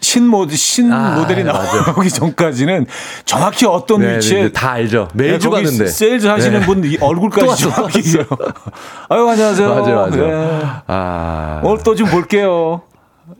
[0.00, 2.86] 신모드 신 아, 모델이 나오기 전까지는
[3.26, 6.66] 정확히 어떤 네, 위치에 네, 다 알죠 매주 거기 가는데 세일즈 하시는 네.
[6.66, 8.00] 분이 얼굴까지 정확히
[9.10, 9.74] 아유 안녕하세요.
[9.74, 10.62] 맞아 맞아 네.
[10.86, 12.82] 아 오늘 또 좀 볼게요.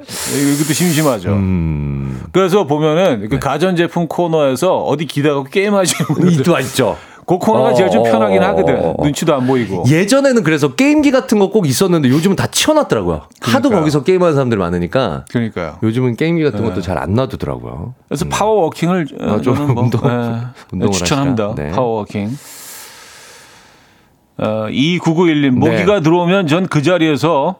[0.01, 1.31] 이것도 심심하죠.
[1.33, 2.23] 음.
[2.33, 3.29] 그래서 보면은 네.
[3.29, 8.03] 그 가전제품 코너에서 어디 기다가 게임 하시는 분들 있죠 그 코너가 어, 제일 좀 어,
[8.05, 8.77] 편하긴 어, 하거든.
[8.85, 9.03] 어, 어.
[9.05, 9.85] 눈치도 안 보이고.
[9.89, 13.81] 예전에는 그래서 게임기 같은 거 꼭 있었는데 요즘은 다 치워놨더라고요 하도 그러니까요.
[13.81, 15.79] 거기서 게임하는 사람들 많으니까 그러니까요.
[15.83, 20.01] 요즘은 게임기 같은 것도 잘 안 놔두더라고요 그래서 파워워킹을 어, 아, 좀 저는 뭐, 운동-
[20.05, 20.41] 예,
[20.73, 21.55] 운동을 추천합니다.
[21.57, 21.71] 네.
[21.71, 22.37] 파워워킹.
[24.37, 25.51] 어, 2991님 네.
[25.71, 27.57] 모기가 들어오면 전 그 자리에서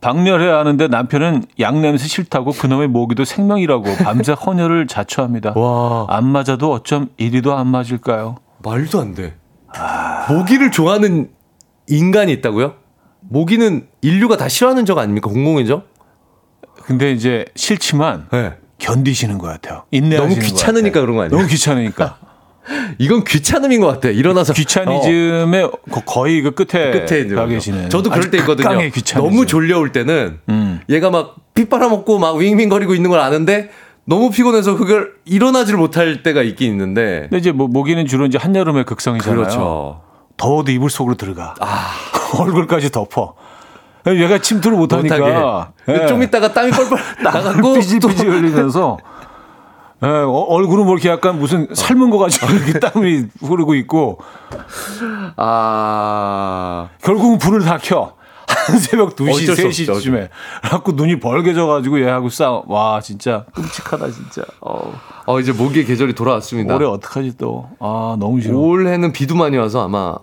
[0.00, 5.52] 박멸해야 하는데 남편은 양 냄새 싫다고 그놈의 모기도 생명이라고 밤새 헌혈을 자처합니다.
[5.56, 8.36] 와 안 맞아도 어쩜 이리도 안 맞을까요?
[8.62, 9.34] 말도 안 돼.
[10.28, 11.30] 모기를 좋아하는
[11.88, 12.74] 인간이 있다고요?
[13.20, 15.28] 모기는 인류가 다 싫어하는 적 아닙니까?
[15.30, 15.82] 공공이죠?
[16.84, 18.54] 근데 이제 싫지만 네.
[18.78, 19.84] 견디시는 것 같아요.
[19.90, 21.00] 인내하시는 너무 것 귀찮으니까.
[21.00, 21.36] 그런 거 아니에요?
[21.36, 22.18] 너무 귀찮으니까.
[22.98, 24.08] 이건 귀찮음인 것 같아.
[24.08, 27.90] 일어나서 귀차니즘의 거- 거의 그 끝에, 어, 끝에 가 계시는.
[27.90, 28.78] 저도 그럴 때 있거든요.
[29.16, 30.80] 너무 졸려올 때는 음.
[30.88, 33.70] 얘가 막 핏바람먹고 막 윙윙거리고 있는 걸 아는데
[34.04, 38.84] 너무 피곤해서 그걸 일어나지를 못할 때가 있긴 있는데 근데 이제 뭐 모기는 주로 이제 한여름의
[38.84, 39.36] 극성이잖아요.
[39.38, 40.00] 그렇죠.
[40.36, 41.54] 더워도 이불 속으로 들어가.
[42.38, 43.34] 얼굴까지 덮어.
[44.06, 45.72] 얘가 침투를 못하니까.
[45.86, 46.06] 못하게.
[46.06, 48.96] 좀 있다가 땀이 뻘뻘 나갖고 삐질삐질 흘리면서
[50.02, 54.18] 예, 어, 얼굴은 뭐 이렇게 약간 무슨 삶은 거 가지고 이렇게 땀이 흐르고 있고
[55.36, 58.16] 아 결국은 불을 다 켜.
[58.48, 60.28] 한 새벽 2시, 어쩔 수 없죠, 3시쯤에.
[60.62, 62.64] 그래갖고 눈이 벌게져가지고 얘하고 싸워.
[62.66, 64.42] 와, 진짜 끔찍하다, 진짜.
[64.60, 64.94] 어.
[65.26, 66.74] 어, 이제 모기의 계절이 돌아왔습니다.
[66.74, 67.68] 올해 어떡하지 또.
[67.78, 68.56] 아, 너무 싫어.
[68.56, 70.16] 올해는 비도 많이 와서 아마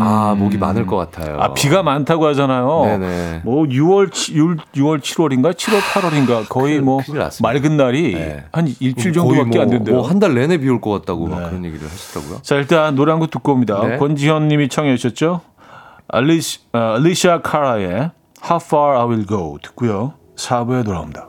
[0.00, 1.40] 아 목이 많을 것 같아요.
[1.40, 2.82] 아, 비가 많다고 하잖아요.
[2.84, 3.40] 네네.
[3.44, 7.52] 뭐 6월 6, 6월 7월인가 7월 8월인가 거의 뭐 큰일 났습니다.
[7.52, 8.44] 맑은 날이 네.
[8.52, 9.96] 한 일주일 정도밖에 안 된대요.
[9.96, 11.46] 뭐 한 달 내내 비 올 것 같다고 막 네.
[11.48, 12.42] 그런 얘기를 하시더라고요.
[12.42, 13.80] 자, 일단 노래 한 곡 듣고 옵니다.
[13.86, 13.96] 네.
[13.98, 15.40] 권지현 님이 청해 주셨죠?
[16.08, 18.10] 알리시, 어, 알리샤 카라의
[18.44, 20.14] How Far I Will Go 듣고요.
[20.36, 21.28] 4부에 돌아옵니다.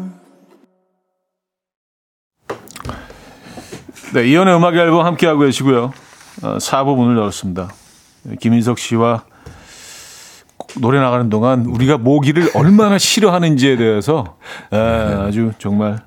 [4.13, 5.93] 네, 이연의 음악 앨범 함께하고 계시고요.
[6.43, 7.69] 어, 4부 문을 열었습니다.
[8.39, 9.23] 김인석 씨와
[10.79, 14.37] 노래 나가는 동안 우리가 모기를 얼마나 싫어하는지에 대해서
[14.71, 15.97] 에, 아주 정말 에,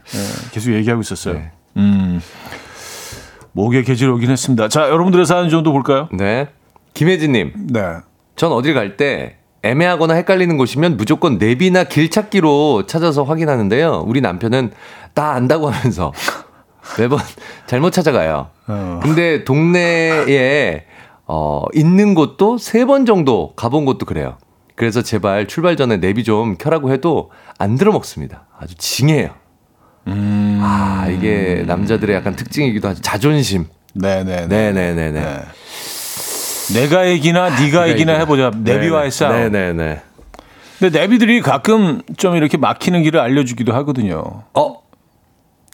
[0.52, 1.34] 계속 얘기하고 있었어요.
[1.34, 1.50] 네.
[1.76, 2.20] 음,
[3.52, 4.68] 모기의 계절이 오긴 했습니다.
[4.68, 6.08] 자, 여러분들의 사연 좀 더 볼까요?
[6.12, 6.48] 네.
[6.94, 7.80] 김혜진님, 네.
[8.36, 14.04] 전 어딜 갈 때 애매하거나 헷갈리는 곳이면 무조건 내비나 길 찾기로 찾아서 확인하는데요.
[14.06, 14.72] 우리 남편은
[15.14, 16.12] 다 안다고 하면서
[16.98, 17.18] 매번
[17.66, 18.48] 잘못 찾아가요.
[18.66, 19.00] 어.
[19.02, 20.84] 근데 동네에
[21.26, 24.36] 어, 있는 곳도 세 번 정도 가본 곳도 그래요.
[24.76, 28.46] 그래서 제발 출발 전에 내비 좀 켜라고 해도 안 들어먹습니다.
[28.58, 29.30] 아주 징해요.
[30.08, 33.00] 음, 아, 이게 남자들의 약간 특징이기도 하죠.
[33.00, 33.66] 자존심.
[33.94, 34.48] 네네.
[34.48, 35.10] 네 네네네.
[35.12, 35.42] 네.
[36.74, 38.50] 내가 얘기나 네가 얘기나 해보자.
[38.54, 39.34] 내비와의 싸움.
[39.36, 40.00] 네네네.
[40.78, 44.42] 근데 내비들이 가끔 좀 이렇게 막히는 길을 알려주기도 하거든요.
[44.54, 44.76] 어?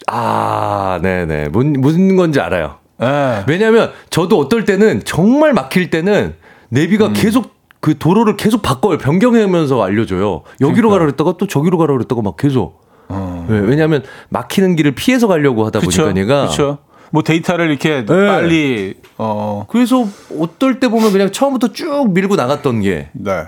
[0.07, 1.49] 아, 네네.
[1.49, 2.75] 뭔, 무슨 건지 알아요.
[2.99, 3.43] 네.
[3.47, 6.35] 왜냐면 저도 어떨 때는 정말 막힐 때는
[6.69, 8.97] 내비가 계속 그 도로를 계속 바꿔요.
[8.99, 10.43] 변경하면서 알려줘요.
[10.61, 12.81] 여기로 가라 그랬다가 또 저기로 가라 그랬다가 막 계속.
[13.09, 13.45] 어.
[13.49, 16.77] 네, 왜냐하면 막히는 길을 피해서 가려고 하다 그쵸, 보니까 얘가 그쵸.
[17.09, 18.27] 뭐 데이터를 이렇게 네.
[18.27, 20.07] 빨리 어 그래서
[20.39, 23.43] 어떨 때 보면 그냥 처음부터 쭉 밀고 나갔던 게더 네.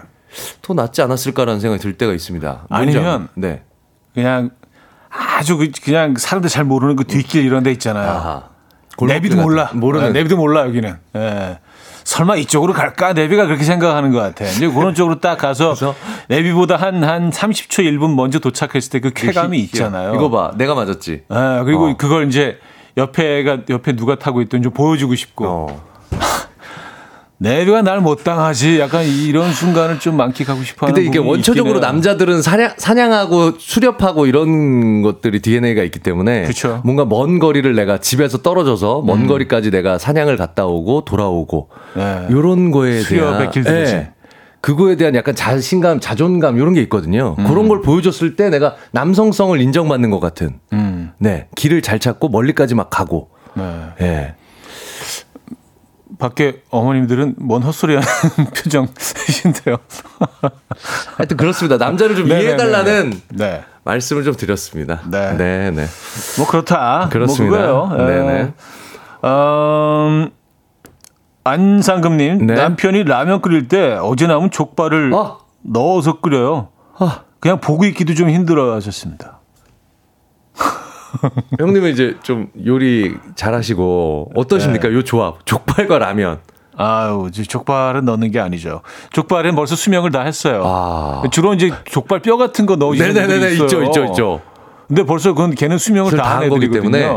[0.75, 2.65] 낫지 않았을까라는 생각이 들 때가 있습니다.
[2.69, 3.61] 아니면 네.
[4.13, 4.49] 그냥
[5.13, 8.09] 아주 그- 그냥 사람들 잘 모르는 그 뒷길 이런 데 있잖아요.
[8.09, 8.43] 아하.
[9.01, 9.69] 내비도 몰라.
[9.73, 10.07] 모르는.
[10.07, 10.95] 네, 내비도 몰라 여기는.
[11.15, 11.59] 예.
[12.03, 13.13] 설마 이쪽으로 갈까?
[13.13, 14.45] 내비가 그렇게 생각하는 것 같아.
[14.45, 15.73] 이제 그런 쪽으로 딱 가서?
[16.27, 20.13] 내비보다 한, 한 30초, 1분 먼저 도착했을 때 그 쾌감이 있잖아요.
[20.15, 21.11] 이거 봐, 내가 맞았지.
[21.31, 21.97] 예, 그리고 어.
[21.97, 22.59] 그걸 이제
[22.97, 25.45] 옆에가, 옆에 누가 타고 좀 보여주고 싶고.
[25.47, 25.83] 어.
[27.37, 28.79] 내비가 날 못 당하지.
[28.79, 31.79] 약간 이런 순간을 좀 만끽하고 싶어 하는 근데 이게 원초적으로.
[31.79, 36.81] 남자들은 사냥, 사냥하고 수렵하고 이런 것들이 DNA가 있기 때문에 그쵸.
[36.85, 42.27] 뭔가 먼 거리를 내가 집에서 떨어져서 먼 거리까지 내가 사냥을 갔다 오고 돌아오고 네.
[42.31, 43.51] 요런 거에 대한.
[43.67, 44.09] 예.
[44.61, 47.35] 그거에 대한 약간 자신감, 자존감 이런 게 있거든요.
[47.35, 50.59] 그런 걸 보여줬을 때 내가 남성성을 인정받는 것 같은.
[50.71, 51.11] 음.
[51.19, 51.47] 네.
[51.57, 53.29] 길을 잘 찾고 멀리까지 막 가고.
[53.55, 53.63] 네.
[54.01, 54.35] 예.
[56.19, 59.77] 밖에 어머님들은 뭔 헛소리 하는 표정이신데요.
[61.17, 61.77] 하여튼 그렇습니다.
[61.77, 62.43] 남자를 좀 네네네네.
[62.43, 63.63] 이해해달라는 네.
[63.83, 65.01] 말씀을 좀 드렸습니다.
[65.09, 65.33] 네.
[65.37, 65.85] 네, 네.
[66.37, 67.09] 뭐 그렇다.
[67.11, 67.57] 그렇습니다.
[67.67, 68.09] 뭐 그거예요.
[68.09, 68.13] 예.
[68.13, 68.53] 네네.
[69.25, 70.29] 음,
[71.43, 72.53] 안상금님 네.
[72.55, 75.37] 남편이 라면 끓일 때 어제 남은 족발을 아.
[75.61, 76.69] 넣어서 끓여요.
[76.97, 77.21] 아.
[77.39, 79.39] 그냥 보고 있기도 좀 힘들어 하셨습니다.
[81.59, 84.89] 형님은 이제 좀 요리 잘하시고 어떠십니까?
[84.89, 84.95] 네.
[84.95, 86.39] 요 조합 족발과 라면.
[86.75, 88.81] 아유, 이제 족발은 넣는 게 아니죠.
[89.11, 90.63] 족발은 벌써 수명을 다 했어요.
[90.65, 91.21] 아.
[91.29, 93.65] 주로 이제 족발 뼈 같은 거 넣으시는 네네네네 있어요.
[93.65, 94.41] 있죠 있죠 있죠.
[94.87, 96.69] 근데 벌써 그건 걔는 수명을 다 다한 한 거기.
[96.69, 97.09] 때문에.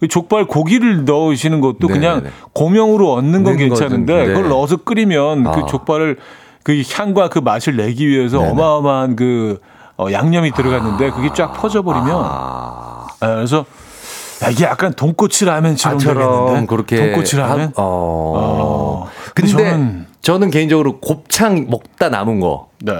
[0.00, 2.30] 그 족발 고기를 넣으시는 것도 그냥 네네네.
[2.52, 4.34] 고명으로 얻는 건 괜찮은데 거든, 네.
[4.34, 5.50] 그걸 넣어서 끓이면 아.
[5.52, 6.18] 그 족발을
[6.62, 8.50] 그 향과 그 맛을 내기 위해서 네네.
[8.50, 9.58] 어마어마한 그
[9.96, 13.05] 어, 양념이 들어갔는데 그게 쫙 퍼져버리면 아.
[13.22, 13.64] 예, 그래서
[14.44, 17.68] 야, 이게 약간 돈코츠 라면처럼 되겠는데 그렇게 돈코츠 라면.
[17.68, 18.34] 하- 어.
[18.36, 19.08] 어.
[19.34, 22.98] 근데 저는- 저는, 개인적으로 곱창 먹다 남은 거 네.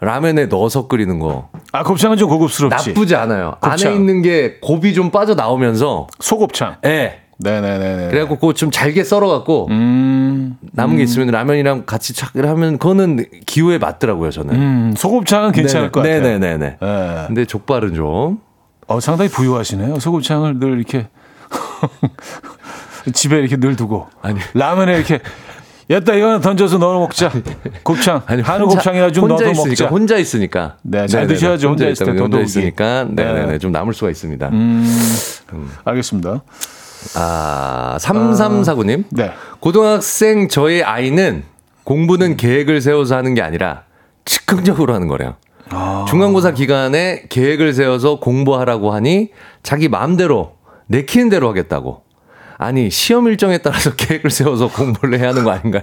[0.00, 2.90] 라면에 넣어서 끓이는 거 아 곱창은 좀 고급스럽지.
[2.90, 3.56] 나쁘지 않아요.
[3.60, 3.88] 곱창.
[3.90, 6.76] 안에 있는 게 곱이 좀 빠져 나오면서 소곱창.
[6.84, 7.20] 예.
[7.40, 8.08] 네 네네네.
[8.10, 13.78] 그래갖고 그거 좀 잘게 썰어갖고 음, 남은 게 있으면 라면이랑 같이 착 하면 그거는 기호에
[13.78, 14.54] 맞더라고요 저는.
[14.54, 16.20] 음, 소곱창은 괜찮을 것 같아요.
[16.22, 16.76] 네네네네.
[16.82, 17.24] 예.
[17.28, 18.40] 근데 족발은 좀
[18.88, 20.00] 어, 상당히 부유하시네요.
[20.00, 21.08] 소곱창을 늘 이렇게
[23.14, 24.38] 집에 이렇게 늘 두고 아니.
[24.54, 25.20] 라면에 이렇게
[25.90, 27.30] 야따 이거 던져서 넣어 먹자.
[27.82, 29.86] 곱창 아니, 한우 혼자- 곱창이나 좀 혼자 넣어 먹자.
[29.86, 30.76] 혼자 있으니까.
[30.82, 31.34] 네, 잘 네네네.
[31.34, 31.68] 드셔야죠.
[31.68, 32.40] 혼자 있을 때 혼자.
[32.40, 33.58] 있으니까 네 네네 네.
[33.58, 34.50] 좀 남을 수가 있습니다.
[35.84, 36.42] 알겠습니다.
[37.14, 39.32] 아 3349님 네.
[39.60, 41.44] 고등학생 저의 아이는
[41.84, 43.84] 공부는 계획을 세워서 하는 게 아니라
[44.26, 45.36] 즉흥적으로 하는 거래요.
[45.70, 46.04] 아.
[46.08, 49.30] 중간고사 기간에 계획을 세워서 공부하라고 하니
[49.62, 50.52] 자기 마음대로
[50.86, 52.02] 내키는 대로 하겠다고.
[52.60, 55.82] 아니 시험 일정에 따라서 계획을 세워서 공부를 해야 하는 거 아닌가요?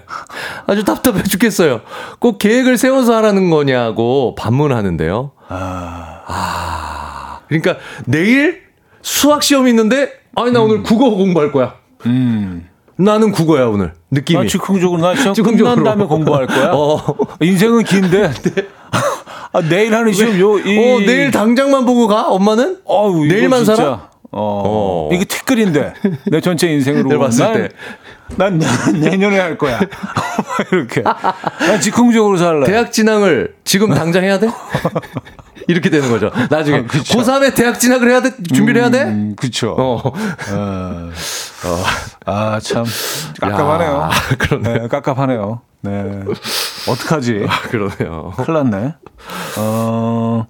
[0.68, 1.82] 아주 답답해 죽겠어요.
[2.20, 5.32] 꼭 계획을 세워서 하라는 거냐고 반문하는데요.
[5.48, 8.64] 아, 그러니까 내일
[9.02, 11.76] 수학 시험이 있는데 아니 나 오늘 국어 공부할 거야.
[12.08, 12.68] 음.
[12.98, 14.44] 나는 국어야 오늘 느낌이.
[14.44, 15.76] 나 즉흥적으로 나 시험 즉흥적으로.
[15.76, 16.72] 끝난 다음에 공부할 거야.
[16.76, 16.98] 어.
[17.42, 18.32] 인생은 긴데.
[19.56, 22.28] 아, 내일 하는 시험 요 이, 어, 내일 당장만 보고 가?
[22.28, 22.80] 엄마는?
[22.84, 24.10] 어우, 이거 내일만 진짜, 살아?
[24.32, 25.10] 어.
[25.10, 25.10] 어.
[25.14, 25.94] 이게 티끌인데
[26.30, 27.70] 내 전체 인생으로 내가 봤을 난- 때.
[28.36, 28.66] 난 내-
[29.12, 29.80] 내년에 할 거야.
[30.74, 31.04] 이렇게.
[31.04, 32.66] 난 즉흥적으로 살래.
[32.66, 34.50] 대학 진학을 지금 당장 해야 돼?
[35.70, 36.32] 이렇게 되는 거죠.
[36.50, 38.32] 나중에 고3에 대학 진학을 해야 돼?
[38.54, 39.04] 준비를 해야 돼?
[39.04, 39.74] 음, 그쵸.
[39.80, 40.02] 어.
[40.04, 41.12] 어.
[42.26, 42.84] 아, 참.
[43.40, 43.90] 깝깝하네요.
[43.94, 44.80] 야, 그러네.
[44.80, 45.62] 네, 깝깝하네요.
[45.86, 46.24] 네.
[46.90, 47.46] 어떡하지?
[47.70, 48.34] 그러네요.
[48.38, 48.96] 큰일 났네.
[49.58, 50.48] 어,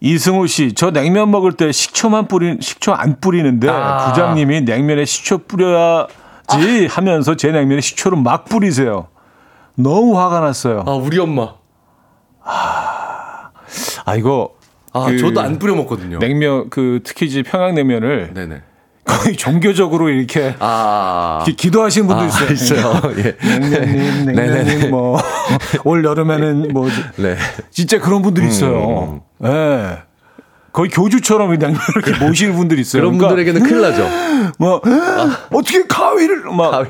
[0.00, 4.08] 이승우 씨, 저 냉면 먹을 때 식초만 뿌린, 식초 안 뿌리는데 아.
[4.08, 9.08] 부장님이 냉면에 식초 뿌려야지 하면서 제 냉면에 식초를 막 뿌리세요.
[9.76, 10.84] 너무 화가 났어요.
[10.86, 11.54] 아, 우리 엄마.
[14.04, 14.54] 아, 이거.
[14.92, 16.18] 아, 그 저도 안 뿌려 먹거든요.
[16.18, 18.62] 냉면, 그, 특히 이제 평양냉면을 네네.
[19.04, 21.42] 거의 종교적으로 이렇게 아.
[21.44, 22.52] 기, 기도하시는 분도 아, 있어요.
[22.52, 23.00] 있어요.
[23.18, 23.36] 예.
[23.46, 24.64] 냉면님, 네네네.
[24.64, 25.18] 냉면님, 뭐,
[25.84, 27.36] 올 여름에는 뭐, 네.
[27.70, 29.22] 진짜 그런 분들이 있어요.
[29.44, 29.98] 예.
[30.72, 33.02] 거의 교주처럼 이 냉면을 이렇게 모시는 분들이 있어요.
[33.02, 34.08] 그런 그러니까 분들에게는 큰일 나죠.
[34.58, 34.80] 뭐,
[35.52, 36.88] 어떻게 가위를, 막, 가위.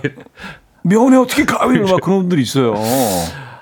[0.82, 2.74] 면에 어떻게 가위를, 막 그런 분들이 있어요.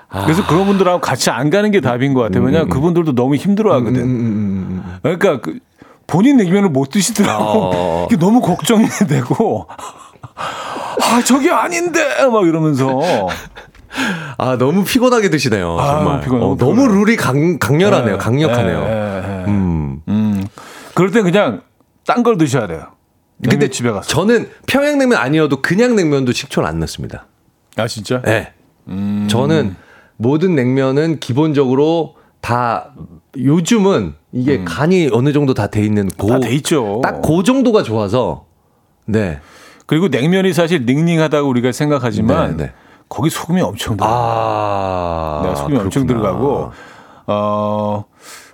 [0.09, 0.25] 아.
[0.25, 2.43] 그래서 그런 분들하고 같이 안 가는 게 답인 것 같아요.
[2.43, 4.83] 음, 왜냐하면 그분들도 너무 힘들어 하거든.
[5.01, 5.57] 그러니까 그
[6.07, 7.43] 본인 냉면을 못 드시더라고.
[7.45, 8.07] 어.
[8.09, 9.67] 이게 너무 걱정이 되고.
[10.35, 12.25] 아, 저게 아닌데!
[12.31, 12.99] 막 이러면서.
[14.37, 15.77] 아, 너무 피곤하게 드시네요.
[15.79, 16.21] 아, 정말.
[16.21, 16.95] 피곤해, 어, 너무 너무 피곤해.
[16.99, 18.13] 룰이 강, 강렬하네요.
[18.15, 18.79] 예, 강력하네요.
[18.79, 19.45] 예, 예, 예.
[19.45, 20.01] 음.
[20.07, 20.47] 음.
[20.95, 21.61] 그럴 때 그냥
[22.05, 22.87] 딴 걸 드셔야 돼요.
[23.41, 24.07] 근데 근데 집에 가서.
[24.07, 27.25] 저는 평양냉면 아니어도 그냥 냉면도 식초를 안 넣습니다.
[27.77, 28.21] 아 진짜?
[28.21, 28.53] 네.
[28.87, 29.27] 음.
[29.29, 29.75] 저는
[30.17, 32.93] 모든 냉면은 기본적으로 다
[33.37, 36.39] 요즘은 이게 간이 어느 정도 다 돼 있는 고, 음.
[36.41, 36.99] 다돼 있죠.
[37.03, 38.45] 딱 그 정도가 좋아서
[39.05, 39.39] 네.
[39.85, 42.71] 그리고 냉면이 사실 닝닝하다고 우리가 생각하지만 네, 네.
[43.09, 44.07] 거기 소금이 엄청 들어.
[44.07, 45.41] 요 아.
[45.45, 46.31] 네, 소금이 엄청 그렇구나.
[46.31, 46.71] 들어가고
[47.27, 48.05] 어.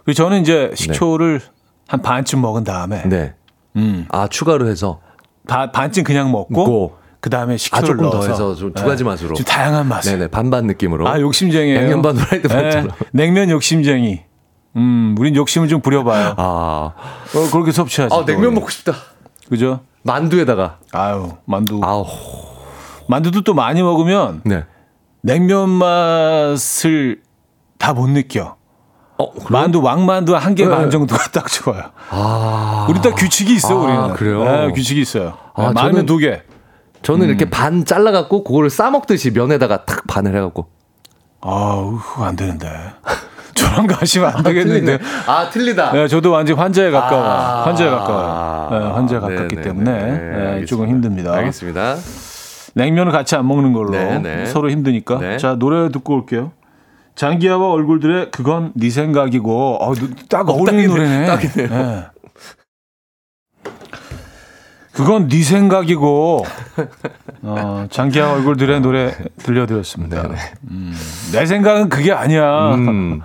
[0.03, 1.39] 그리고 저는 이제 식초를
[1.87, 3.33] 한 반쯤 먹은 다음에 네.
[3.75, 4.05] 음.
[4.09, 4.99] 아, 추가로 해서
[5.47, 6.95] 바, 반쯤 그냥 먹고 먹고.
[7.21, 9.33] 그 다음에 아, 식초를 조금 넣어서 더해서 좀 두 가지 맛으로.
[9.35, 10.13] 좀 다양한 맛을.
[10.17, 10.27] 네네.
[10.29, 11.07] 반반 느낌으로.
[11.07, 11.79] 아 욕심쟁이에요.
[11.81, 12.89] 냉면 반 후라이드 반처럼.
[13.11, 14.21] 냉면 욕심쟁이.
[14.75, 16.35] 음, 우린 욕심을 좀 부려봐요.
[16.37, 16.93] 아.
[17.35, 18.15] 어, 그렇게 섭취하지.
[18.15, 18.93] 아, 냉면 먹고 싶다.
[19.49, 19.81] 그죠?
[20.03, 20.77] 만두에다가.
[20.91, 21.81] 아유, 만두.
[21.83, 22.05] 아우.
[23.07, 24.63] 만두도 또 많이 먹으면 네.
[25.21, 27.21] 냉면 맛을
[27.77, 28.55] 다 못 느껴.
[29.17, 30.89] 어, 만두 왕만두 한 개반 네.
[30.89, 31.83] 정도가 딱 좋아요.
[32.09, 32.87] 아.
[32.89, 34.13] 우리 딱 규칙이 있어 아, 우리는.
[34.13, 34.43] 그래요?
[34.43, 35.33] 네, 규칙이 있어요.
[35.55, 36.43] 아, 네, 많으면 두 개.
[37.01, 37.29] 저는 음.
[37.29, 40.67] 이렇게 반 잘라갖고 그거를 싸 먹듯이 면에다가 탁 반을 해갖고.
[41.41, 42.67] 아우 안 되는데.
[43.69, 44.99] 저랑 가시면 안 되겠는데.
[45.27, 45.91] 아, 틀리다.
[45.91, 47.23] 네, 저도 완전 환자에 가까워.
[47.23, 47.65] 아.
[47.65, 48.69] 환자에 가까워요.
[48.71, 49.61] 네, 환자에 가깝기 네네네.
[49.61, 50.09] 때문에 네,
[50.59, 50.87] 네, 조금 알겠습니다.
[50.87, 51.33] 힘듭니다.
[51.33, 51.95] 알겠습니다.
[52.75, 54.45] 냉면을 같이 안 먹는 걸로 네네.
[54.47, 55.19] 서로 힘드니까.
[55.19, 55.37] 네.
[55.37, 56.51] 자 노래 듣고 올게요.
[57.15, 59.93] 장기하와 얼굴들의 그건 네 생각이고 어,
[60.29, 61.25] 딱 어울리는 딱이네, 노래네.
[61.25, 61.67] 딱이네요.
[61.69, 62.05] 네.
[64.93, 66.45] 그건 네 생각이고
[67.41, 70.29] 어, 장기하와 얼굴들의 노래 들려드렸습니다.
[70.69, 70.93] 음,
[71.33, 72.75] 내 생각은 그게 아니야.
[72.75, 73.21] 음,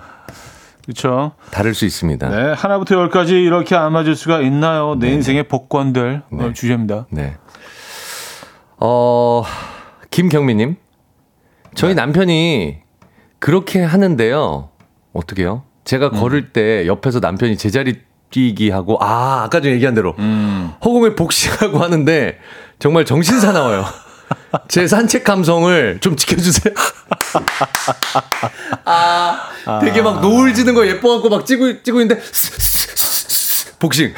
[0.85, 1.33] 그렇죠.
[1.51, 2.29] 다를 수 있습니다.
[2.29, 2.35] 네.
[2.43, 4.95] 네, 하나부터 열까지 이렇게 안 맞을 수가 있나요?
[4.99, 7.07] 내 인생의 복권들 어, 주제입니다.
[8.77, 9.43] 어,
[10.11, 10.75] 김경미님.
[11.73, 12.77] 저희 남편이
[13.39, 14.69] 그렇게 하는데요.
[15.13, 15.63] 어떻게요?
[15.83, 20.15] 제가 걸을 때 옆에서 남편이 제자리 뛰기 하고, 아, 아까 전에 얘기한 대로.
[20.19, 20.71] 음.
[20.83, 22.37] 허공에 복싱하고 하는데
[22.79, 23.85] 정말 정신 사나워요.
[24.67, 26.73] 제 산책 감성을 좀 지켜주세요.
[28.85, 29.49] 아,
[29.81, 32.21] 되게 막 노을 지는 거 예뻐갖고 막 찍고, 찍고 있는데,
[33.79, 34.13] 복싱.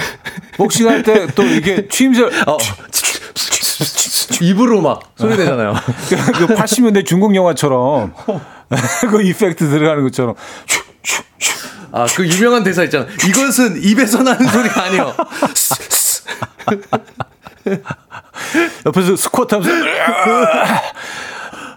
[0.56, 2.58] 복싱할 때 또 이게 취임새 어,
[4.42, 5.74] 입으로 막 소리 내잖아요.
[6.38, 8.14] 그 80년대 중국 영화처럼
[9.10, 10.36] 그 이펙트 들어가는 것처럼
[11.92, 13.06] 아, 그 유명한 대사 있잖아.
[13.28, 15.16] 이것은 입에서 나는 소리가 아니에요.
[18.86, 19.74] 옆에서 스쿼트 하면서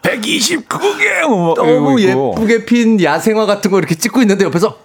[0.03, 2.01] 129개 뭐 너무.
[2.01, 4.79] 예쁘게 핀 야생화 같은 거 이렇게 찍고 있는데 옆에서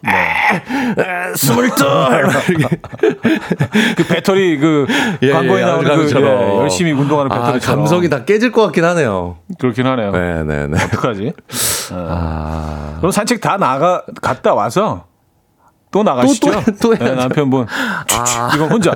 [1.35, 1.85] 스물둘
[2.49, 2.79] 이렇게
[3.95, 4.85] 그 배터리 그
[5.21, 6.19] 예, 광고에 예, 나오는 그.
[6.19, 9.37] 예, 열심히 운동하는 아, 배터리처럼 감성이 다 깨질 것 같긴 하네요.
[9.59, 10.11] 그렇긴 하네요.
[10.11, 10.83] 네, 네, 네.
[10.83, 11.33] 어떡하지?
[11.93, 15.05] 아, 그럼 산책 다 나가 갔다 와서
[15.91, 16.51] 또 나가시죠.
[16.51, 17.15] 또, 또, 또 네.
[17.15, 17.65] 남편분
[18.55, 18.95] 이건 혼자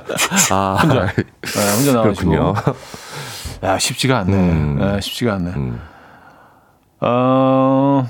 [0.52, 1.24] 아, 혼자 네,
[1.78, 2.54] 혼자 나가시고 그렇군요.
[3.64, 4.34] 야 쉽지가 않네.
[4.34, 4.78] 음.
[4.80, 5.52] 네, 쉽지가 않네.
[7.02, 8.08] 어,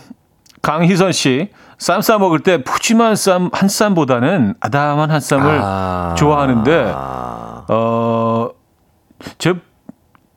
[0.62, 6.16] 강희선 씨, 쌈 싸 먹을 때 푸짐한 쌈 한 쌈보다는 아담한 한 쌈을 아.
[6.18, 8.50] 좋아하는데 아, 어,
[9.38, 9.54] 제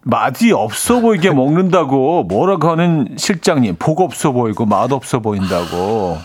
[0.03, 6.18] 맛이 없어 보이게 먹는다고 뭐라고 하는 실장님, 복 없어 보이고 맛 없어 보인다고.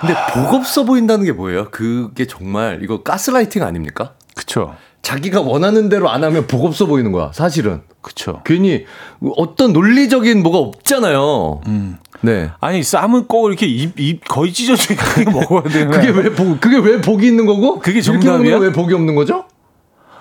[0.00, 1.70] 근데 복 없어 보인다는 게 뭐예요?
[1.70, 4.12] 그게 정말 이거 가스라이팅 아닙니까?
[4.34, 7.30] 그쵸, 자기가 원하는 대로 안 하면 복 없어 보이는 거야.
[7.32, 8.42] 사실은 그쵸.
[8.44, 8.84] 괜히
[9.36, 11.60] 어떤 논리적인 뭐가 없잖아요.
[12.22, 12.50] 네.
[12.60, 16.76] 아니 쌈은 꼭 이렇게 입, 입 거의 찢어져 있게 먹어야 되는 그게 왜 복, 그게
[16.78, 17.78] 왜 복이 있는 거고?
[17.80, 18.58] 그게 정답이야?
[18.58, 19.44] 거왜 복이 없는 거죠?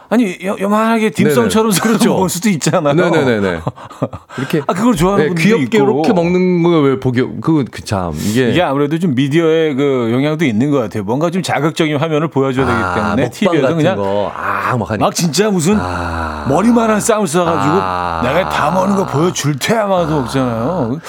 [0.09, 1.71] 아니 요, 요만하게 딤섬처럼.
[1.81, 2.09] 그렇죠.
[2.13, 2.93] 먹을 수도 있잖아요.
[2.93, 3.61] 네네네네.
[4.37, 6.01] 이렇게 아 그걸 좋아하는 네, 분들이 귀엽게 있고.
[6.01, 11.03] 이렇게 먹는 거왜 그거 그참 이게 이게 아무래도 좀 미디어의 그 영향도 있는 것 같아요.
[11.03, 15.49] 뭔가 좀 자극적인 화면을 보여줘야 되기 아, 때문에 TV에서 같은 그냥 거, 아, 막 진짜
[15.51, 16.45] 무슨 아.
[16.49, 18.21] 머리만한 쌈을 싸가지고 아.
[18.23, 20.99] 내가 다 먹는 거 보여줄 테야 마도 먹잖아요.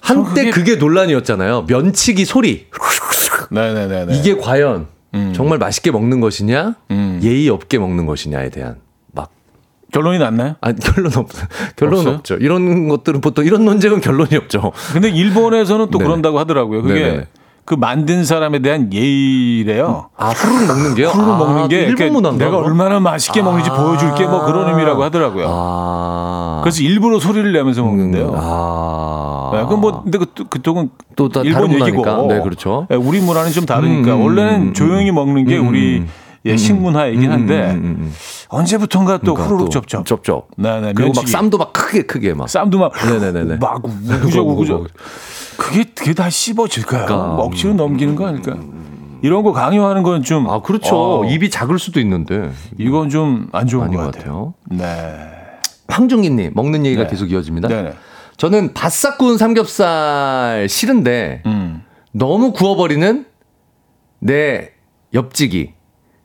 [0.00, 1.66] 한때 그게 논란이었잖아요.
[1.68, 2.66] 면치기 소리.
[3.50, 4.06] 네네네.
[4.16, 4.86] 이게 과연
[5.34, 7.20] 정말 맛있게 먹는 것이냐, 음.
[7.22, 8.76] 예의 없게 먹는 것이냐에 대한
[9.12, 9.30] 막
[9.92, 10.54] 결론이 났나요?
[10.60, 11.28] 아, 결론 없
[11.76, 12.14] 결론 없어요?
[12.16, 12.34] 없죠.
[12.36, 14.72] 이런 것들은 보통 이런 논쟁은 결론이 없죠.
[14.92, 16.04] 근데 일본에서는 또 네네.
[16.08, 16.82] 그런다고 하더라고요.
[16.82, 17.26] 그게 네네.
[17.64, 20.08] 그 만든 사람에 대한 예의래요.
[20.16, 21.08] 아, 후루룩 먹는 게요?
[21.08, 22.44] 후루룩 아, 먹는 게또 일본 문화인가?
[22.44, 22.56] 내가?
[22.58, 23.74] 얼마나 맛있게 먹는지 아.
[23.74, 25.46] 보여줄게 뭐 그런 의미라고 하더라고요.
[25.48, 26.60] 아.
[26.64, 28.32] 그래서 일부러 소리를 내면서 먹는데요.
[28.36, 29.50] 아.
[29.54, 32.34] 네, 그건 뭐 근데 그, 그쪽은 또 다- 일본 얘기고 문화니까.
[32.34, 32.86] 네, 그렇죠.
[32.90, 35.68] 네, 우리 문화는 좀 다르니까 음, 원래는 조용히 먹는 게 음.
[35.68, 36.04] 우리
[36.44, 38.14] 예, 식문화이긴 한데 음, 음, 음.
[38.48, 40.04] 언제부턴가 또 그러니까 후루룩 또 접접.
[40.04, 40.48] 접접.
[40.56, 40.94] 네네.
[40.94, 41.30] 그리고 막 면치기.
[41.30, 42.48] 쌈도 막 크게 크게 막.
[42.48, 43.58] 쌈도 막 네네네네.
[43.60, 44.86] 막 우구적 우구적.
[45.62, 47.06] 그게 그게 다 씹어질까요?
[47.06, 47.34] 그러니까.
[47.36, 48.56] 먹지로 넘기는 거 아닐까?
[49.22, 51.20] 이런 거 강요하는 건 좀 아 그렇죠.
[51.20, 54.54] 어, 입이 작을 수도 있는데 이건 좀 안 좋은 것것 같아요.
[54.70, 54.82] 같아요.
[54.82, 55.30] 네.
[55.88, 57.08] 황중기님 먹는 얘기가 네.
[57.10, 57.68] 계속 이어집니다.
[57.68, 57.92] 네네.
[58.36, 61.82] 저는 바싹 구운 삼겹살 싫은데 음.
[62.12, 63.24] 너무 구워버리는
[64.18, 64.70] 내
[65.14, 65.74] 옆지기.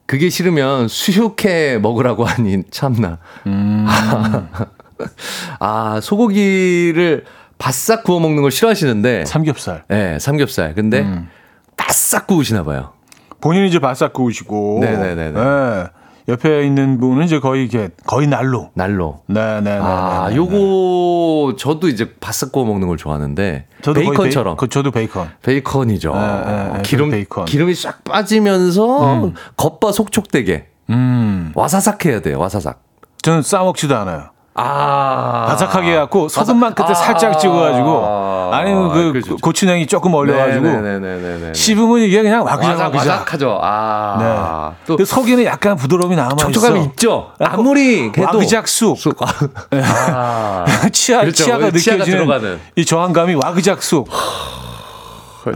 [0.08, 3.20] 그게 싫으면 수육해 먹으라고 하니 참나.
[3.46, 3.86] 음.
[5.60, 7.26] 아 소고기를
[7.58, 9.84] 바싹 구워 먹는 걸 싫어하시는데, 삼겹살.
[9.88, 10.74] 네, 삼겹살.
[10.76, 11.30] 근데 음.
[11.76, 12.94] 바싹 구우시나 봐요.
[13.42, 15.32] 본인이 이제 바싹 구우시고 네네네네.
[15.32, 15.84] 네.
[16.30, 18.72] 옆에 있는 분은 이제 거의 이게 거의 날로.
[18.74, 19.22] 날로.
[19.28, 19.80] 네네네.
[19.82, 24.56] 아, 요거 저도 이제 바싹 구워 먹는 걸 좋아하는데 저도 베이컨처럼.
[24.56, 25.30] 베이, 그 저도 베이컨.
[25.42, 26.14] 베이컨이죠.
[26.14, 27.46] 네, 네, 네, 기름 베이컨.
[27.46, 31.52] 기름이 싹 빠지면서 겉바 속촉되게 음.
[31.56, 32.40] 와사삭 해야 돼요.
[32.40, 32.82] 와사삭.
[33.22, 34.32] 저는 싸 먹지도 않아요.
[34.60, 39.36] 아 바삭하게 해갖고 소금만 끝에 살짝 찍어가지고 아니면 그 그렇죠.
[39.38, 41.54] 고추냉이 조금 얼려가지고 네네네네네.
[41.54, 43.08] 씹으면 이게 그냥 와그작 와삭 와그작.
[43.12, 43.60] 와삭하죠.
[43.62, 44.18] 아.
[44.20, 44.76] 네.
[44.88, 46.52] 또 근데 속에는 약간 부드러움이 남아 있어.
[46.52, 47.32] 촉촉함이 있죠.
[47.40, 48.98] 아무리 해도 와그작 쑥.
[48.98, 49.16] 쑥.
[49.72, 50.66] 아.
[50.92, 51.44] 치아 그렇죠.
[51.44, 52.60] 치아가 느껴지는.
[52.76, 54.10] 이 저항감이 와그작 쑥.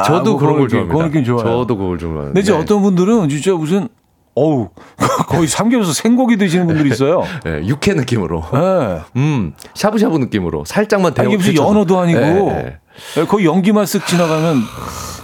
[0.06, 0.93] 저도 뭐 그런 걸 그런 느낌, 좋아합니다.
[0.95, 1.43] 그런 느낌 좋아요.
[1.43, 2.28] 저도 그걸 좋아하는데.
[2.28, 3.89] 근데 이제 어떤 분들은 진짜 무슨
[4.36, 4.70] 어우
[5.28, 7.24] 거의 삼겹살 생고기 드시는 분들이 있어요.
[7.44, 8.44] 네, 육회 느낌으로.
[8.56, 9.02] 예.
[9.18, 11.56] 음, 샤브샤브 느낌으로 살짝만 아, 데워 이게 무슨.
[11.56, 12.78] 연어도 아니고 네,
[13.16, 13.26] 네.
[13.26, 14.62] 거의 연기만 쓱 지나가면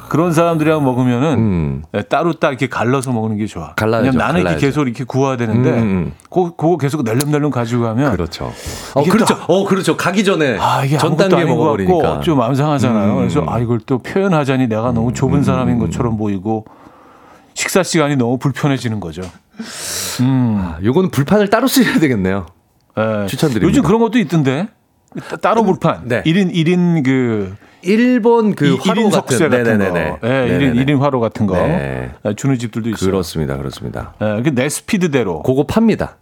[0.09, 1.83] 그런 사람들이랑 먹으면은 음.
[1.93, 3.73] 예, 따로 딱 이렇게 갈라서 먹는 게 좋아.
[3.75, 4.57] 갈라야죠, 왜냐면 나는 이렇게.
[4.57, 6.13] 계속 이렇게 구워야 되는데 음, 음.
[6.29, 8.51] 그 그거 계속 낼름낼름 가지고 가면 그렇죠.
[8.93, 9.37] 어, 그렇죠.
[9.37, 9.95] 또- 어, 그렇죠.
[9.97, 12.21] 가기 전에 아 이게 전 단계 먹어버리니까.
[12.21, 13.11] 좀 암상하잖아요.
[13.13, 13.17] 음.
[13.17, 16.65] 그래서 아 이걸 또 표현하자니 내가 너무 좁은 사람인 것처럼 보이고
[17.57, 19.23] 식사 시간이 너무 불편해지는 거죠.
[20.21, 22.45] 아, 요거는 불판을 따로 쓰셔야 되겠네요.
[22.99, 23.25] 예.
[23.25, 23.67] 추천드립니다.
[23.67, 24.67] 요즘 그런 것도 있던데
[25.27, 26.07] 따- 따로 불판.
[26.07, 26.21] 네.
[26.21, 30.19] 1인 1인 그 일본 그 이- 화로 같은 석쇠 같은 네네네네.
[30.19, 30.27] 거.
[30.27, 30.85] 예, 일인 네네네.
[30.85, 32.11] 1인 화로 같은 거 네.
[32.25, 33.09] 예, 주는 집들도 있어요.
[33.09, 33.57] 그렇습니다.
[33.57, 34.13] 그렇습니다.
[34.21, 35.41] 예, 그내 스피드대로.
[35.41, 36.17] 그거 팝니다.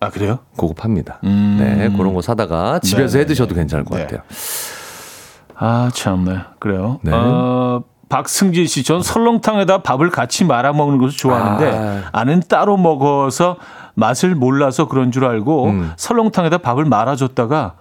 [0.00, 0.40] 아 그래요?
[0.56, 1.20] 그거 팝니다.
[1.22, 1.58] 음.
[1.60, 3.20] 네, 그런 거 사다가 집에서 네네네.
[3.20, 4.02] 해 드셔도 괜찮을 것 네.
[4.02, 4.22] 같아요.
[5.54, 6.38] 아 참네.
[6.58, 6.98] 그래요.
[7.04, 7.12] 네.
[7.14, 12.08] 어, 박승진 씨, 전 설렁탕에다 밥을 같이 말아 먹는 것을 좋아하는데 아.
[12.12, 13.56] 아는 따로 먹어서
[13.94, 15.92] 맛을 몰라서 그런 줄 알고 음.
[15.96, 17.72] 설렁탕에다 밥을 말아줬다가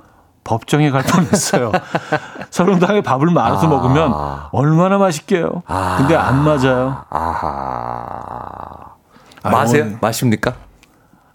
[0.45, 1.73] 법정에 갈 뻔했어요.
[2.49, 3.69] 설렁탕에 밥을 말아서 아.
[3.69, 4.13] 먹으면
[4.53, 5.63] 얼마나 맛있게요.
[5.67, 5.97] 아.
[5.97, 7.03] 근데 안 맞아요.
[7.09, 8.93] 아하.
[9.43, 9.83] 아, 마세요?
[9.85, 10.53] 오늘- 마십니까?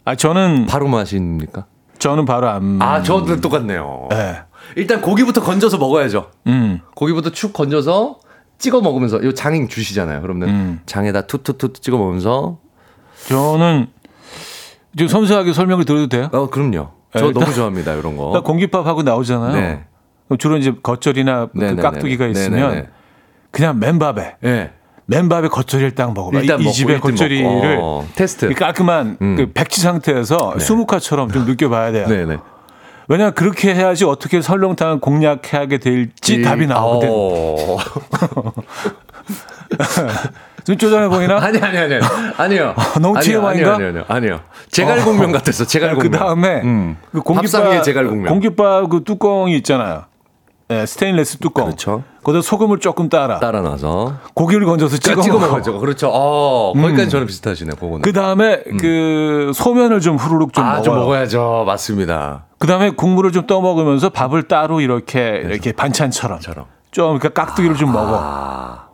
[0.05, 1.65] 아 저는 바로 마십니까?
[1.99, 2.81] 저는 바로 안.
[2.81, 4.07] 아, 저도 똑같네요.
[4.09, 4.41] 네.
[4.75, 6.31] 일단 고기부터 건져서 먹어야죠.
[6.47, 6.81] 음.
[6.95, 8.21] 고기부터 축 건져서
[8.57, 10.21] 찍어 먹으면서 요 장인 주시잖아요.
[10.21, 10.79] 그러면 음.
[10.85, 12.57] 장에다 투투투 찍어 먹으면서
[13.27, 13.87] 저는
[14.97, 16.29] 좀 섬세하게 설명을 드려도 돼요?
[16.31, 16.89] 어 그럼요.
[17.13, 18.41] 저 네, 일단- 너무 좋아합니다 이런 거.
[18.43, 19.53] 공깃밥하고 나오잖아요.
[19.53, 19.83] 네.
[20.39, 21.81] 주로 이제 겉절이나 그 네네네네.
[21.81, 22.87] 깍두기가 있으면 네네네.
[23.51, 24.71] 그냥 맨밥에 네.
[25.05, 26.39] 맨밥에 겉절이를 딱 먹어봐.
[26.41, 27.65] 일단 이, 이 먹고 집의 겉절이를 먹고.
[27.81, 28.51] 어, 테스트.
[28.51, 29.35] 이 깔끔한 음.
[29.37, 32.07] 그 백지 상태에서 수묵화처럼 좀 느껴봐야 돼요.
[32.07, 32.37] 네네.
[33.07, 37.09] 왜냐하면 그렇게 해야지 어떻게 설렁탕을 공략하게 될지 답이 나오거든.
[37.11, 37.77] 어.
[40.65, 41.37] 좀 쪼잔해 보이나?
[41.43, 41.95] 아니 아니 아니
[42.37, 42.75] 아니요.
[43.01, 43.75] 너무 아니요, TMI인가?
[43.75, 44.39] 아니요 아니요 아니요.
[44.69, 45.65] 제갈공명 같았어.
[45.65, 46.11] 제갈공명.
[46.11, 46.97] 그 다음에 음.
[47.11, 48.25] 그 공깃밥 제갈공명.
[48.33, 50.03] 공깃밥 그 뚜껑이 있잖아요.
[50.69, 51.65] 네, 스테인레스 뚜껑.
[51.65, 52.03] 그렇죠.
[52.23, 55.47] 거기다 소금을 조금 따라 따라 놔서 고기를 건져서 찍어, 찍어 먹어.
[55.47, 55.79] 먹어죠.
[55.79, 56.09] 그렇죠.
[56.11, 57.75] 어, 거기까지 저는 비슷하시네.
[57.75, 58.01] 그거는.
[58.01, 60.67] 그 다음에 그 소면을 좀 후루룩 좀 음.
[60.67, 60.83] 아, 먹어요.
[60.83, 61.63] 좀 먹어야죠.
[61.65, 62.45] 맞습니다.
[62.59, 66.65] 그 다음에 국물을 좀 떠 먹으면서 밥을 따로 이렇게 이렇게 반찬처럼 처럼.
[66.91, 68.19] 좀 그러니까 깍두기를 좀 먹어.
[68.21, 68.87] 아,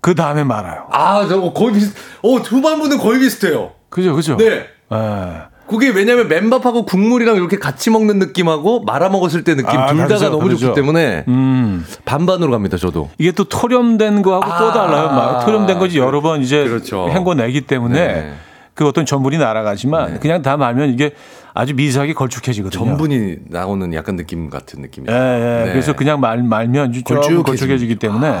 [0.00, 0.86] 그 다음에 말아요.
[0.90, 1.94] 아, 저 거의 비슷.
[2.22, 3.70] 어, 후반부는 거의 비슷해요.
[3.90, 4.36] 그죠, 그죠.
[4.36, 4.66] 네.
[4.92, 5.49] 예.
[5.70, 10.28] 그게 왜냐면 맨밥하고 국물이랑 이렇게 같이 먹는 느낌하고 말아 먹었을 때 느낌 아, 둘 다가
[10.28, 10.66] 너무 다르죠.
[10.66, 11.86] 좋기 때문에 음.
[12.04, 12.76] 반반으로 갑니다.
[12.76, 13.08] 저도.
[13.18, 15.06] 이게 또 토렴된 거하고 또 아, 달라요.
[15.08, 17.08] 막 토렴된 거지 여러 번 이제 그렇죠.
[17.08, 18.32] 헹궈내기 때문에 네.
[18.74, 21.12] 그 어떤 전분이 날아가지만 그냥 다 말면 이게
[21.54, 22.84] 아주 미세하게 걸쭉해지거든요.
[22.84, 25.12] 전분이 나오는 약간 느낌 같은 느낌이죠.
[25.12, 25.64] 예, 예.
[25.66, 25.72] 네.
[25.72, 27.42] 그래서 그냥 말, 말면 좀 걸쭉해지죠.
[27.42, 28.38] 걸쭉해지기 때문에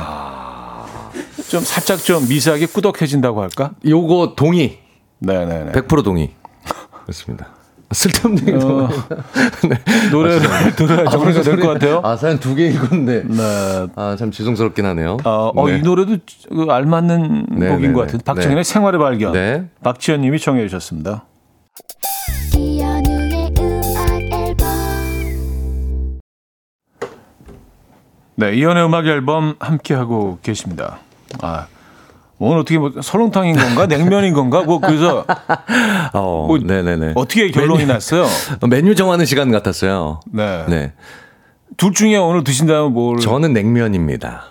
[1.48, 3.72] 좀 살짝 좀 미세하게 꾸덕해진다고 할까?
[3.86, 4.78] 요거 동의.
[5.18, 5.72] 네네네.
[5.72, 6.30] 100% 동의.
[7.02, 7.48] 그렇습니다.
[7.92, 8.88] 쓸데없는 얘기 어,
[9.68, 10.10] 네.
[10.12, 10.40] 노래를
[10.76, 12.00] 들어야 정리가 될 것 같아요.
[12.04, 13.24] 아, 사연 두 개 읽었는데.
[13.26, 13.86] 네.
[13.96, 15.16] 아, 참 죄송스럽긴 하네요.
[15.24, 15.78] 어, 어, 네.
[15.78, 16.16] 이 노래도
[16.48, 18.06] 그 알맞는 네, 곡인 네, 것 네.
[18.06, 18.24] 같은데.
[18.24, 18.72] 박정현의 네.
[18.72, 19.32] 생활의 발견.
[19.32, 19.68] 네.
[19.82, 21.24] 박지현 님이 청해 주셨습니다.
[28.36, 30.98] 네, 이연의 음악 앨범 함께하고 계십니다.
[31.42, 31.66] 아,
[32.42, 35.26] 오늘 어떻게 뭐 설렁탕인 건가 냉면인 건가 뭐 그래서
[36.14, 37.12] 어, 뭐 네네네.
[37.14, 38.26] 어떻게 결론이 났어요?
[38.68, 40.20] 메뉴 정하는 시간 같았어요.
[40.32, 40.64] 네.
[40.66, 40.92] 네.
[41.76, 43.18] 둘 중에 오늘 드신다면 뭘?
[43.18, 44.44] 저는 냉면입니다.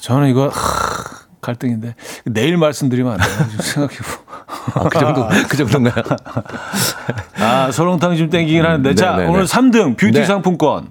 [0.00, 1.96] 저는 이거 하, 갈등인데
[2.26, 3.48] 내일 말씀드리면 안 돼요.
[3.50, 4.80] 좀 생각해 보.
[4.80, 6.04] 아, 그 정도, 그 정도인가요?
[7.40, 9.28] 아 설렁탕 좀 땡기긴 하는데 자 네네네.
[9.28, 10.24] 오늘 3등 뷰티 네.
[10.24, 10.90] 상품권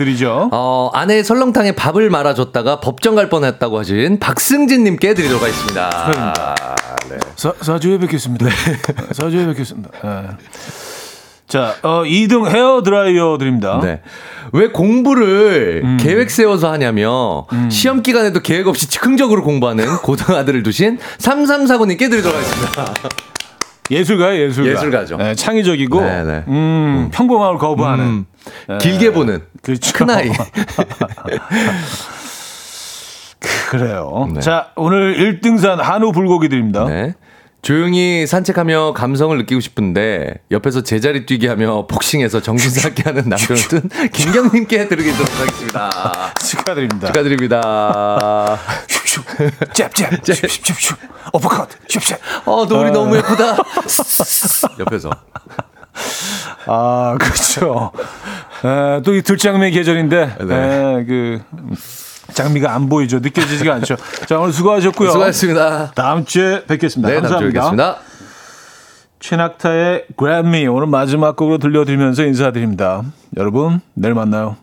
[0.00, 0.48] 드리죠.
[0.50, 5.90] 어, 아내 설렁탕에 밥을 말아줬다가 법정 갈 뻔했다고 하신 박승진님께 드리도록 하겠습니다.
[5.90, 6.54] 축하드립니다.
[7.10, 7.18] 네.
[7.36, 8.46] 사, 사주에 뵙겠습니다.
[9.12, 9.90] 사주에 뵙겠습니다.
[10.02, 10.28] 네.
[11.46, 13.78] 자, 어, 2등 헤어 드라이어 드립니다.
[13.82, 14.00] 네.
[14.52, 22.08] 왜 공부를 계획 세워서 하냐며 시험 기간에도 계획 없이 즉흥적으로 공부하는 고등 아들을 두신 3349님께
[22.10, 22.94] 드리도록 하겠습니다.
[23.90, 24.70] 예술가요, 예술가.
[24.70, 25.16] 예술가죠.
[25.16, 26.44] 네, 창의적이고, 네, 네.
[26.46, 28.24] 음, 평범함을 거부하는.
[28.70, 29.92] 음, 길게 보는 그렇죠.
[29.92, 30.30] 큰 아이.
[33.70, 34.28] 그래요.
[34.34, 34.40] 네.
[34.40, 36.84] 자, 오늘 1등산 한우 불고기 드립니다.
[36.86, 37.14] 네.
[37.62, 44.88] 조용히 산책하며 감성을 느끼고 싶은데 옆에서 제자리 뛰게 하며 복싱해서 정신 쌓게 하는 남편은 김경님께
[44.88, 46.32] 드리도록 하겠습니다.
[46.40, 47.06] 축하드립니다.
[47.08, 48.58] 축하드립니다.
[49.74, 50.96] 잽잽, 슉슉슉,
[51.32, 52.18] 어퍼컷, 슉슉.
[52.46, 53.56] 어, 노을이 너무 예쁘다.
[54.78, 55.10] 옆에서.
[56.66, 57.92] 아, 그렇죠.
[58.64, 60.54] 에, 또이 들장미 계절인데, 네.
[60.54, 61.74] 에, 그, 음,
[62.32, 63.18] 장미가 안 보이죠.
[63.18, 63.96] 느껴지지가 않죠.
[64.26, 65.10] 자, 오늘 수고하셨고요.
[65.10, 65.92] 수고하셨습니다.
[65.94, 67.08] 다음 주에 뵙겠습니다.
[67.08, 67.94] 네, 다음 주에 감사합니다.
[67.94, 68.10] 뵙겠습니다.
[69.20, 73.02] 최낙타의 Grab Me 오늘 마지막 곡으로 들려드리면서 인사드립니다.
[73.36, 74.56] 여러분, 내일 만나요.